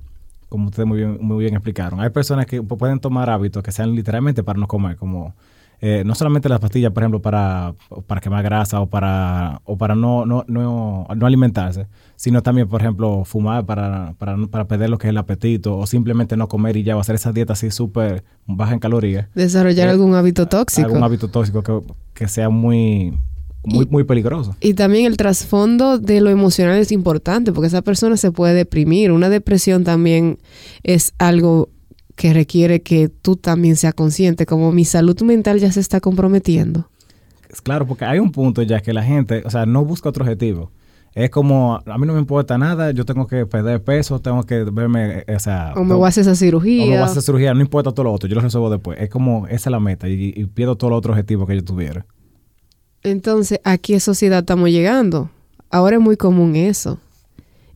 como 0.50 0.68
ustedes 0.68 0.88
muy 0.88 0.98
bien, 0.98 1.18
muy 1.22 1.40
bien 1.40 1.54
explicaron. 1.54 2.00
Hay 2.00 2.10
personas 2.10 2.46
que 2.46 2.62
pueden 2.62 3.00
tomar 3.00 3.30
hábitos 3.30 3.64
que 3.64 3.72
sean 3.72 3.96
literalmente 3.96 4.44
para 4.44 4.60
no 4.60 4.68
comer, 4.68 4.96
como 4.96 5.34
eh, 5.82 6.04
no 6.06 6.16
solamente 6.16 6.48
las 6.50 6.60
pastillas, 6.60 6.92
por 6.92 7.04
ejemplo, 7.04 7.22
para, 7.22 7.74
para 8.08 8.22
quemar 8.22 8.44
grasa 8.44 8.80
o 8.82 8.88
para, 8.88 9.62
o 9.66 9.78
para 9.78 9.96
no, 9.96 10.26
no, 10.26 10.46
no, 10.48 11.08
no 11.14 11.26
alimentarse, 11.26 11.88
sino 12.16 12.42
también, 12.42 12.68
por 12.68 12.82
ejemplo, 12.82 13.26
fumar 13.26 13.66
para, 13.66 14.14
para, 14.18 14.38
para 14.48 14.68
perder 14.68 14.90
lo 14.90 14.98
que 14.98 15.08
es 15.08 15.10
el 15.10 15.18
apetito 15.18 15.78
o 15.78 15.86
simplemente 15.86 16.38
no 16.38 16.48
comer 16.48 16.78
y 16.78 16.84
ya, 16.84 16.96
o 16.96 17.00
hacer 17.00 17.16
esa 17.16 17.32
dieta 17.32 17.54
así 17.54 17.72
súper 17.72 18.24
baja 18.46 18.74
en 18.74 18.80
calorías. 18.80 19.28
Desarrollar 19.36 19.88
eh, 19.88 19.92
algún 19.92 20.16
hábito 20.16 20.48
tóxico. 20.48 20.88
Algún 20.88 21.04
hábito 21.04 21.28
tóxico 21.28 21.62
que, 21.62 21.82
que 22.14 22.28
sea 22.28 22.50
muy, 22.50 23.18
muy, 23.66 23.86
muy 23.86 24.04
peligroso. 24.04 24.56
Y 24.62 24.74
también 24.74 25.06
el 25.06 25.18
trasfondo 25.18 25.98
de 26.00 26.22
lo 26.22 26.30
emocional 26.30 26.78
es 26.80 26.92
importante 26.92 27.52
porque 27.52 27.68
esa 27.68 27.82
persona 27.82 28.18
se 28.18 28.32
puede 28.32 28.54
deprimir. 28.54 29.12
Una 29.12 29.30
depresión 29.30 29.84
también 29.84 30.40
es 30.84 31.14
algo 31.18 31.70
que 32.16 32.34
requiere 32.34 32.82
que 32.82 33.10
tú 33.10 33.36
también 33.36 33.76
seas 33.76 33.94
consciente, 33.94 34.46
como 34.46 34.72
mi 34.72 34.86
salud 34.86 35.20
mental 35.22 35.60
ya 35.60 35.72
se 35.72 35.80
está 35.80 36.00
comprometiendo. 36.00 36.90
Claro, 37.64 37.86
porque 37.86 38.06
hay 38.06 38.20
un 38.20 38.32
punto 38.32 38.62
ya 38.62 38.82
que 38.82 38.94
la 38.94 39.04
gente, 39.04 39.44
o 39.46 39.50
sea, 39.50 39.66
no 39.66 39.86
busca 39.86 40.10
otro 40.10 40.24
objetivo. 40.24 40.72
Es 41.14 41.30
como, 41.30 41.82
a 41.86 41.98
mí 41.98 42.06
no 42.06 42.14
me 42.14 42.20
importa 42.20 42.58
nada, 42.58 42.92
yo 42.92 43.06
tengo 43.06 43.26
que 43.26 43.46
perder 43.46 43.82
peso, 43.82 44.20
tengo 44.20 44.44
que 44.44 44.66
verme, 44.66 45.24
o 45.34 45.40
sea... 45.40 45.72
O 45.78 45.86
me 45.86 45.96
voy 45.96 46.06
a 46.06 46.10
hacer 46.10 46.24
esa 46.24 46.36
cirugía. 46.36 46.84
O 46.84 46.88
me 46.88 46.94
voy 46.94 47.04
a 47.04 47.06
hacer 47.06 47.22
cirugía, 47.22 47.54
no 47.54 47.62
importa 47.62 47.94
todo 47.94 48.06
lo 48.06 48.12
otro, 48.12 48.28
yo 48.28 48.36
lo 48.36 48.42
resuelvo 48.42 48.70
después. 48.70 49.00
Es 49.00 49.10
como, 49.10 49.48
esa 49.48 49.70
es 49.70 49.72
la 49.72 49.80
meta 49.80 50.10
y, 50.10 50.34
y 50.36 50.46
pierdo 50.46 50.76
todo 50.76 50.90
el 50.90 50.96
otro 50.96 51.14
objetivo 51.14 51.48
que 51.48 51.56
yo 51.56 51.64
tuviera. 51.64 52.06
Entonces, 53.06 53.60
¿a 53.64 53.78
qué 53.78 54.00
sociedad 54.00 54.40
estamos 54.40 54.72
llegando? 54.72 55.30
Ahora 55.70 55.98
es 55.98 56.02
muy 56.02 56.18
común 56.18 56.56
eso. 56.56 57.00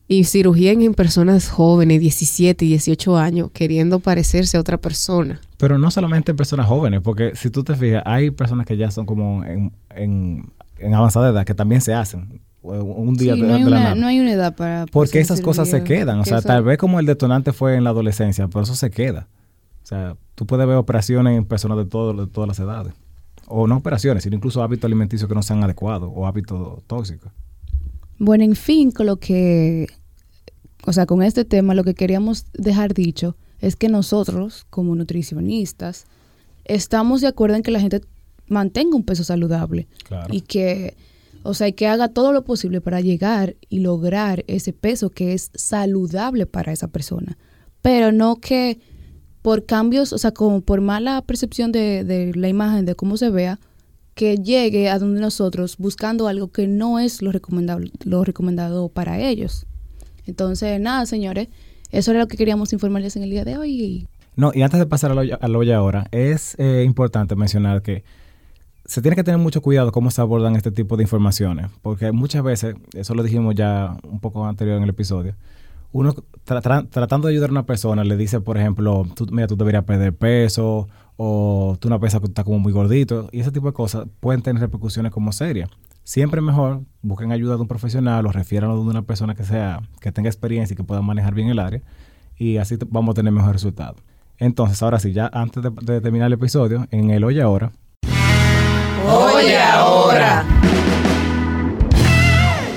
Y 0.08 0.24
cirugía 0.24 0.72
en 0.72 0.92
personas 0.92 1.48
jóvenes, 1.48 2.00
17, 2.00 2.64
18 2.64 3.16
años, 3.16 3.50
queriendo 3.52 4.00
parecerse 4.00 4.56
a 4.56 4.60
otra 4.60 4.76
persona. 4.76 5.40
Pero 5.56 5.78
no 5.78 5.88
solamente 5.92 6.32
en 6.32 6.36
personas 6.36 6.66
jóvenes, 6.66 7.00
porque 7.00 7.36
si 7.36 7.48
tú 7.48 7.62
te 7.62 7.76
fijas, 7.76 8.02
hay 8.06 8.32
personas 8.32 8.66
que 8.66 8.76
ya 8.76 8.90
son 8.90 9.06
como 9.06 9.44
en, 9.44 9.72
en, 9.94 10.94
avanzada 10.94 11.30
edad 11.30 11.46
que 11.46 11.54
también 11.54 11.80
se 11.80 11.94
hacen. 11.94 12.40
Un 12.62 13.14
día 13.14 13.36
de, 13.36 13.42
no, 13.42 13.54
hay 13.54 13.62
una, 13.62 13.94
no 13.94 14.06
hay 14.08 14.18
una 14.18 14.32
edad 14.32 14.56
para... 14.56 14.86
Porque 14.86 15.20
esas 15.20 15.40
cosas 15.40 15.70
se 15.70 15.84
quedan. 15.84 16.18
O 16.18 16.24
sea, 16.24 16.42
tal 16.42 16.64
vez 16.64 16.76
como 16.76 16.98
el 16.98 17.06
detonante 17.06 17.52
fue 17.52 17.76
en 17.76 17.84
la 17.84 17.90
adolescencia, 17.90 18.48
pero 18.48 18.64
eso 18.64 18.74
se 18.74 18.90
queda. 18.90 19.28
O 19.84 19.86
sea, 19.86 20.16
tú 20.34 20.44
puedes 20.44 20.66
ver 20.66 20.76
operaciones 20.76 21.38
en 21.38 21.44
personas 21.44 21.78
de, 21.78 21.84
todo, 21.84 22.14
de 22.14 22.26
todas 22.26 22.48
las 22.48 22.58
edades 22.58 22.94
o 23.50 23.66
no 23.66 23.76
operaciones, 23.76 24.22
sino 24.22 24.36
incluso 24.36 24.62
hábitos 24.62 24.86
alimenticios 24.86 25.28
que 25.28 25.34
no 25.34 25.42
sean 25.42 25.62
adecuados 25.62 26.10
o 26.14 26.26
hábitos 26.26 26.82
tóxicos. 26.86 27.32
Bueno, 28.18 28.44
en 28.44 28.54
fin, 28.54 28.90
con 28.90 29.06
lo 29.06 29.16
que, 29.16 29.86
o 30.86 30.92
sea, 30.92 31.06
con 31.06 31.22
este 31.22 31.44
tema 31.44 31.74
lo 31.74 31.84
que 31.84 31.94
queríamos 31.94 32.46
dejar 32.52 32.94
dicho 32.94 33.36
es 33.60 33.76
que 33.76 33.88
nosotros, 33.88 34.66
como 34.70 34.94
nutricionistas, 34.94 36.06
estamos 36.64 37.20
de 37.20 37.28
acuerdo 37.28 37.56
en 37.56 37.62
que 37.62 37.70
la 37.70 37.80
gente 37.80 38.02
mantenga 38.46 38.96
un 38.96 39.04
peso 39.04 39.24
saludable 39.24 39.88
y 40.30 40.42
que, 40.42 40.96
o 41.42 41.54
sea, 41.54 41.70
que 41.72 41.86
haga 41.86 42.08
todo 42.08 42.32
lo 42.32 42.44
posible 42.44 42.80
para 42.80 43.00
llegar 43.00 43.56
y 43.68 43.80
lograr 43.80 44.44
ese 44.48 44.72
peso 44.72 45.10
que 45.10 45.32
es 45.32 45.50
saludable 45.54 46.46
para 46.46 46.72
esa 46.72 46.88
persona, 46.88 47.38
pero 47.82 48.12
no 48.12 48.36
que 48.36 48.80
por 49.42 49.64
cambios, 49.64 50.12
o 50.12 50.18
sea, 50.18 50.32
como 50.32 50.60
por 50.60 50.80
mala 50.80 51.22
percepción 51.22 51.72
de, 51.72 52.32
la 52.34 52.48
imagen, 52.48 52.84
de 52.84 52.94
cómo 52.94 53.16
se 53.16 53.30
vea, 53.30 53.58
que 54.14 54.36
llegue 54.36 54.90
a 54.90 54.98
donde 54.98 55.20
nosotros 55.20 55.76
buscando 55.78 56.28
algo 56.28 56.48
que 56.48 56.66
no 56.66 56.98
es 56.98 57.22
lo, 57.22 57.32
recomendable, 57.32 57.90
lo 58.04 58.24
recomendado 58.24 58.88
para 58.88 59.18
ellos. 59.18 59.66
Entonces, 60.26 60.80
nada, 60.80 61.06
señores, 61.06 61.48
eso 61.90 62.10
era 62.10 62.20
lo 62.20 62.28
que 62.28 62.36
queríamos 62.36 62.72
informarles 62.72 63.16
en 63.16 63.22
el 63.22 63.30
día 63.30 63.44
de 63.44 63.56
hoy. 63.56 64.08
No, 64.36 64.52
y 64.54 64.62
antes 64.62 64.78
de 64.78 64.86
pasar 64.86 65.10
a 65.10 65.14
la 65.14 65.58
olla, 65.58 65.76
ahora, 65.76 66.06
es 66.12 66.54
eh, 66.58 66.82
importante 66.84 67.34
mencionar 67.34 67.82
que 67.82 68.04
se 68.84 69.02
tiene 69.02 69.16
que 69.16 69.24
tener 69.24 69.38
mucho 69.38 69.62
cuidado 69.62 69.92
cómo 69.92 70.10
se 70.10 70.20
abordan 70.20 70.56
este 70.56 70.70
tipo 70.70 70.96
de 70.96 71.04
informaciones, 71.04 71.70
porque 71.82 72.12
muchas 72.12 72.42
veces, 72.42 72.74
eso 72.94 73.14
lo 73.14 73.22
dijimos 73.22 73.54
ya 73.54 73.96
un 74.02 74.20
poco 74.20 74.46
anterior 74.46 74.76
en 74.76 74.82
el 74.82 74.90
episodio, 74.90 75.34
uno 75.92 76.14
tratando 76.44 77.28
de 77.28 77.32
ayudar 77.32 77.50
a 77.50 77.52
una 77.52 77.66
persona 77.66 78.04
le 78.04 78.16
dice, 78.16 78.40
por 78.40 78.58
ejemplo, 78.58 79.06
tú, 79.14 79.26
mira, 79.30 79.46
tú 79.46 79.56
deberías 79.56 79.84
perder 79.84 80.14
peso 80.14 80.88
o 81.16 81.76
tú 81.80 81.88
una 81.88 81.98
pesa 81.98 82.20
que 82.20 82.26
está 82.26 82.44
como 82.44 82.58
muy 82.58 82.72
gordito 82.72 83.28
y 83.32 83.40
ese 83.40 83.52
tipo 83.52 83.66
de 83.66 83.72
cosas 83.72 84.06
pueden 84.20 84.42
tener 84.42 84.60
repercusiones 84.60 85.12
como 85.12 85.32
serias. 85.32 85.70
Siempre 86.02 86.40
mejor 86.40 86.82
busquen 87.02 87.30
ayuda 87.30 87.56
de 87.56 87.62
un 87.62 87.68
profesional 87.68 88.26
o 88.26 88.32
refieran 88.32 88.70
de 88.70 88.78
una 88.78 89.02
persona 89.02 89.34
que 89.34 89.44
sea 89.44 89.82
que 90.00 90.12
tenga 90.12 90.28
experiencia 90.28 90.74
y 90.74 90.76
que 90.76 90.84
pueda 90.84 91.02
manejar 91.02 91.34
bien 91.34 91.48
el 91.48 91.58
área 91.58 91.82
y 92.36 92.56
así 92.56 92.78
vamos 92.88 93.12
a 93.12 93.16
tener 93.16 93.32
mejores 93.32 93.54
resultados. 93.54 94.00
Entonces, 94.38 94.82
ahora 94.82 94.98
sí, 94.98 95.12
ya 95.12 95.28
antes 95.32 95.62
de, 95.62 96.00
terminar 96.00 96.28
el 96.28 96.32
episodio, 96.32 96.86
en 96.90 97.10
el 97.10 97.22
Hoy 97.22 97.38
Ahora. 97.40 97.72
Hoy 99.06 99.52
Ahora. 99.52 100.46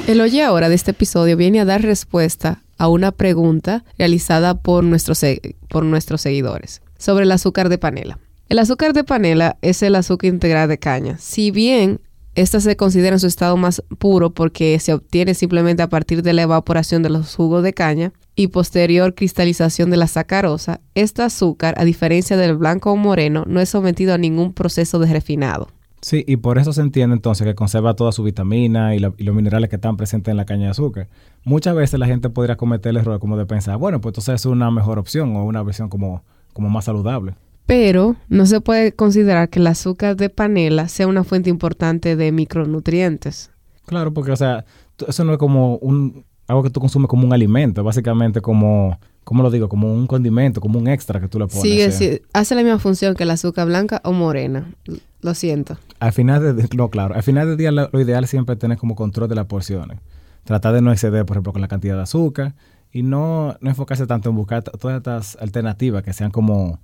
El 0.06 0.20
Hoy 0.20 0.42
Ahora 0.42 0.68
de 0.68 0.76
este 0.76 0.92
episodio 0.92 1.38
viene 1.38 1.62
a 1.62 1.66
dar 1.66 1.82
respuesta 1.82 2.64
a 2.78 2.88
una 2.88 3.12
pregunta 3.12 3.84
realizada 3.98 4.56
por 4.56 4.84
nuestros, 4.84 5.22
por 5.70 5.84
nuestros 5.86 6.22
seguidores 6.22 6.82
sobre 6.98 7.26
el 7.26 7.32
azúcar 7.32 7.70
de 7.70 7.78
panela. 7.78 8.20
El 8.50 8.60
azúcar 8.60 8.94
de 8.94 9.04
panela 9.04 9.58
es 9.62 9.84
el 9.84 9.96
azúcar 9.96 10.30
integral 10.30 10.70
de 10.70 10.78
caña. 10.78 11.18
Si 11.18 11.52
bien 11.52 12.00
esta 12.36 12.60
se 12.60 12.76
considera 12.76 13.16
en 13.16 13.20
su 13.20 13.28
estado 13.28 13.58
más 13.58 13.84
puro 14.00 14.32
porque 14.32 14.80
se 14.80 14.94
obtiene 14.94 15.34
simplemente 15.34 15.84
a 15.84 15.90
partir 15.90 16.24
de 16.24 16.34
la 16.34 16.44
evaporación 16.44 17.04
de 17.04 17.10
los 17.10 17.36
jugos 17.36 17.62
de 17.62 17.74
caña 17.74 18.12
y 18.36 18.48
posterior 18.48 19.14
cristalización 19.14 19.92
de 19.92 19.98
la 19.98 20.08
sacarosa, 20.08 20.82
este 20.96 21.22
azúcar, 21.22 21.76
a 21.78 21.86
diferencia 21.86 22.36
del 22.36 22.56
blanco 22.56 22.92
o 22.92 22.96
moreno, 22.96 23.44
no 23.48 23.62
es 23.62 23.70
sometido 23.70 24.14
a 24.14 24.18
ningún 24.18 24.54
proceso 24.54 24.98
de 24.98 25.14
refinado. 25.14 25.70
Sí, 26.04 26.26
y 26.28 26.36
por 26.36 26.58
eso 26.58 26.74
se 26.74 26.82
entiende 26.82 27.16
entonces 27.16 27.48
que 27.48 27.56
conserva 27.56 27.96
toda 27.96 28.12
su 28.12 28.24
vitamina 28.24 28.94
y, 28.94 29.00
los 29.00 29.16
minerales 29.18 29.70
que 29.70 29.78
están 29.78 29.96
presentes 29.96 30.32
en 30.32 30.38
la 30.38 30.44
caña 30.44 30.66
de 30.66 30.72
azúcar. 30.72 31.08
Muchas 31.46 31.74
veces 31.76 31.98
la 31.98 32.08
gente 32.08 32.30
podría 32.30 32.58
cometer 32.58 32.90
el 32.90 32.98
error 32.98 33.20
como 33.20 33.38
de 33.38 33.46
pensar, 33.46 33.78
bueno, 33.78 34.02
pues 34.02 34.12
entonces 34.12 34.36
es 34.36 34.46
una 34.46 34.70
mejor 34.70 35.00
opción 35.00 35.34
o 35.38 35.46
una 35.46 35.64
versión 35.64 35.88
como, 35.88 36.22
como 36.52 36.70
más 36.70 36.86
saludable. 36.86 37.36
Pero 37.66 38.18
no 38.28 38.46
se 38.46 38.60
puede 38.60 38.92
considerar 38.92 39.48
que 39.48 39.60
el 39.60 39.68
azúcar 39.68 40.18
de 40.18 40.30
panela 40.30 40.90
sea 40.90 41.08
una 41.08 41.24
fuente 41.24 41.50
importante 41.50 42.18
de 42.18 42.34
micronutrientes. 42.34 43.52
Claro, 43.86 44.14
porque, 44.14 44.34
o 44.34 44.36
sea, 44.36 44.66
eso 45.08 45.24
no 45.24 45.32
es 45.32 45.38
como 45.38 45.78
un, 45.78 46.26
algo 46.48 46.64
que 46.64 46.70
tú 46.70 46.82
consumes 46.82 47.08
como 47.08 47.26
un 47.26 47.32
alimento, 47.32 47.82
básicamente 47.82 48.42
como 48.42 49.00
¿cómo 49.24 49.44
lo 49.44 49.52
digo? 49.52 49.70
Como 49.70 49.94
un 49.94 50.08
condimento, 50.08 50.62
como 50.62 50.80
un 50.80 50.88
extra 50.88 51.20
que 51.20 51.28
tú 51.28 51.40
le 51.40 51.48
pones. 51.48 51.62
Sí, 51.62 51.92
sí, 51.92 52.22
hace 52.34 52.56
la 52.56 52.64
misma 52.64 52.80
función 52.80 53.16
que 53.16 53.24
el 53.24 53.32
azúcar 53.32 53.68
blanca 53.68 54.02
o 54.04 54.12
morena. 54.12 54.74
Lo 55.22 55.34
siento. 55.34 55.78
Al 56.00 56.12
final 56.12 56.56
de, 56.56 56.68
no, 56.76 56.90
claro, 56.90 57.16
al 57.16 57.24
final 57.24 57.48
del 57.48 57.58
día 57.58 57.72
lo, 57.72 57.90
ideal 58.00 58.28
siempre 58.28 58.54
es 58.54 58.60
tener 58.60 58.78
como 58.78 58.96
control 58.96 59.30
de 59.30 59.36
las 59.36 59.46
porciones. 59.46 60.00
Tratar 60.44 60.74
de 60.74 60.82
no 60.82 60.92
exceder, 60.92 61.26
por 61.26 61.38
ejemplo, 61.38 61.54
con 61.54 61.62
la 61.62 61.70
cantidad 61.70 61.96
de 61.96 62.02
azúcar 62.02 62.54
y 62.92 63.04
no, 63.04 63.56
no 63.62 63.70
enfocarse 63.70 64.06
tanto 64.06 64.30
en 64.30 64.36
buscar 64.36 64.64
todas 64.64 64.98
estas 64.98 65.38
alternativas 65.42 66.04
que 66.04 66.12
sean 66.12 66.30
como 66.30 66.80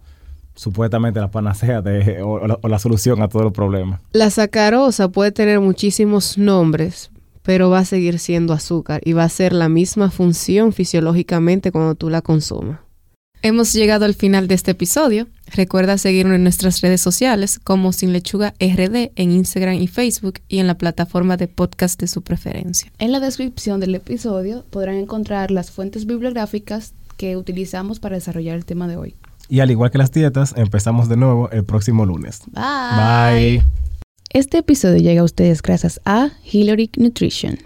supuestamente 0.56 1.20
la 1.20 1.32
panacea 1.32 1.82
de, 1.82 2.22
o, 2.24 2.48
la, 2.48 2.58
o 2.62 2.68
la 2.70 2.80
solución 2.80 3.22
a 3.22 3.28
todos 3.28 3.44
los 3.44 3.54
problemas. 3.54 4.00
La 4.14 4.30
sacarosa 4.30 5.10
puede 5.10 5.34
tener 5.34 5.60
muchísimos 5.60 6.38
nombres, 6.38 7.12
pero 7.50 7.72
va 7.72 7.80
a 7.80 7.86
seguir 7.86 8.20
siendo 8.20 8.54
azúcar 8.54 9.02
y 9.04 9.14
va 9.14 9.24
a 9.24 9.30
ser 9.30 9.54
la 9.54 9.70
misma 9.70 10.12
función 10.12 10.72
fisiológicamente 10.72 11.72
cuando 11.72 11.96
tú 11.96 12.12
la 12.12 12.22
consumas. 12.22 12.80
Hemos 13.42 13.74
llegado 13.74 14.06
al 14.06 14.14
final 14.14 14.48
de 14.48 14.54
este 14.54 14.70
episodio. 14.70 15.26
Recuerda 15.56 15.98
seguirnos 15.98 16.36
en 16.36 16.44
nuestras 16.44 16.80
redes 16.82 17.02
sociales 17.02 17.58
como 17.58 17.92
Sin 17.92 18.14
Lechuga 18.14 18.54
RD 18.60 19.14
en 19.16 19.32
Instagram 19.32 19.82
y 19.82 19.88
Facebook 19.88 20.42
y 20.48 20.60
en 20.60 20.68
la 20.68 20.78
plataforma 20.78 21.38
de 21.38 21.48
podcast 21.48 22.00
de 22.00 22.06
su 22.06 22.22
preferencia. 22.22 22.92
En 23.00 23.12
la 23.12 23.20
descripción 23.20 23.80
del 23.80 23.96
episodio 23.96 24.64
podrán 24.70 24.98
encontrar 24.98 25.50
las 25.50 25.72
fuentes 25.72 26.06
bibliográficas 26.06 26.94
que 27.18 27.36
utilizamos 27.36 28.00
para 28.00 28.14
desarrollar 28.14 28.58
el 28.58 28.66
tema 28.66 28.88
de 28.88 28.98
hoy. 28.98 29.16
Y 29.48 29.62
al 29.62 29.72
igual 29.72 29.90
que 29.90 29.98
las 29.98 30.12
dietas, 30.12 30.54
empezamos 30.56 31.10
de 31.10 31.18
nuevo 31.18 31.50
el 31.50 31.66
próximo 31.66 32.06
lunes. 32.06 32.44
Bye. 32.54 33.58
Bye. 33.58 33.69
Este 34.32 34.60
episodio 34.60 35.00
llega 35.00 35.22
a 35.22 35.24
ustedes 35.24 35.64
gracias 35.64 36.00
a 36.06 36.30
Hillary 36.44 36.92
Nutrition. 36.98 37.60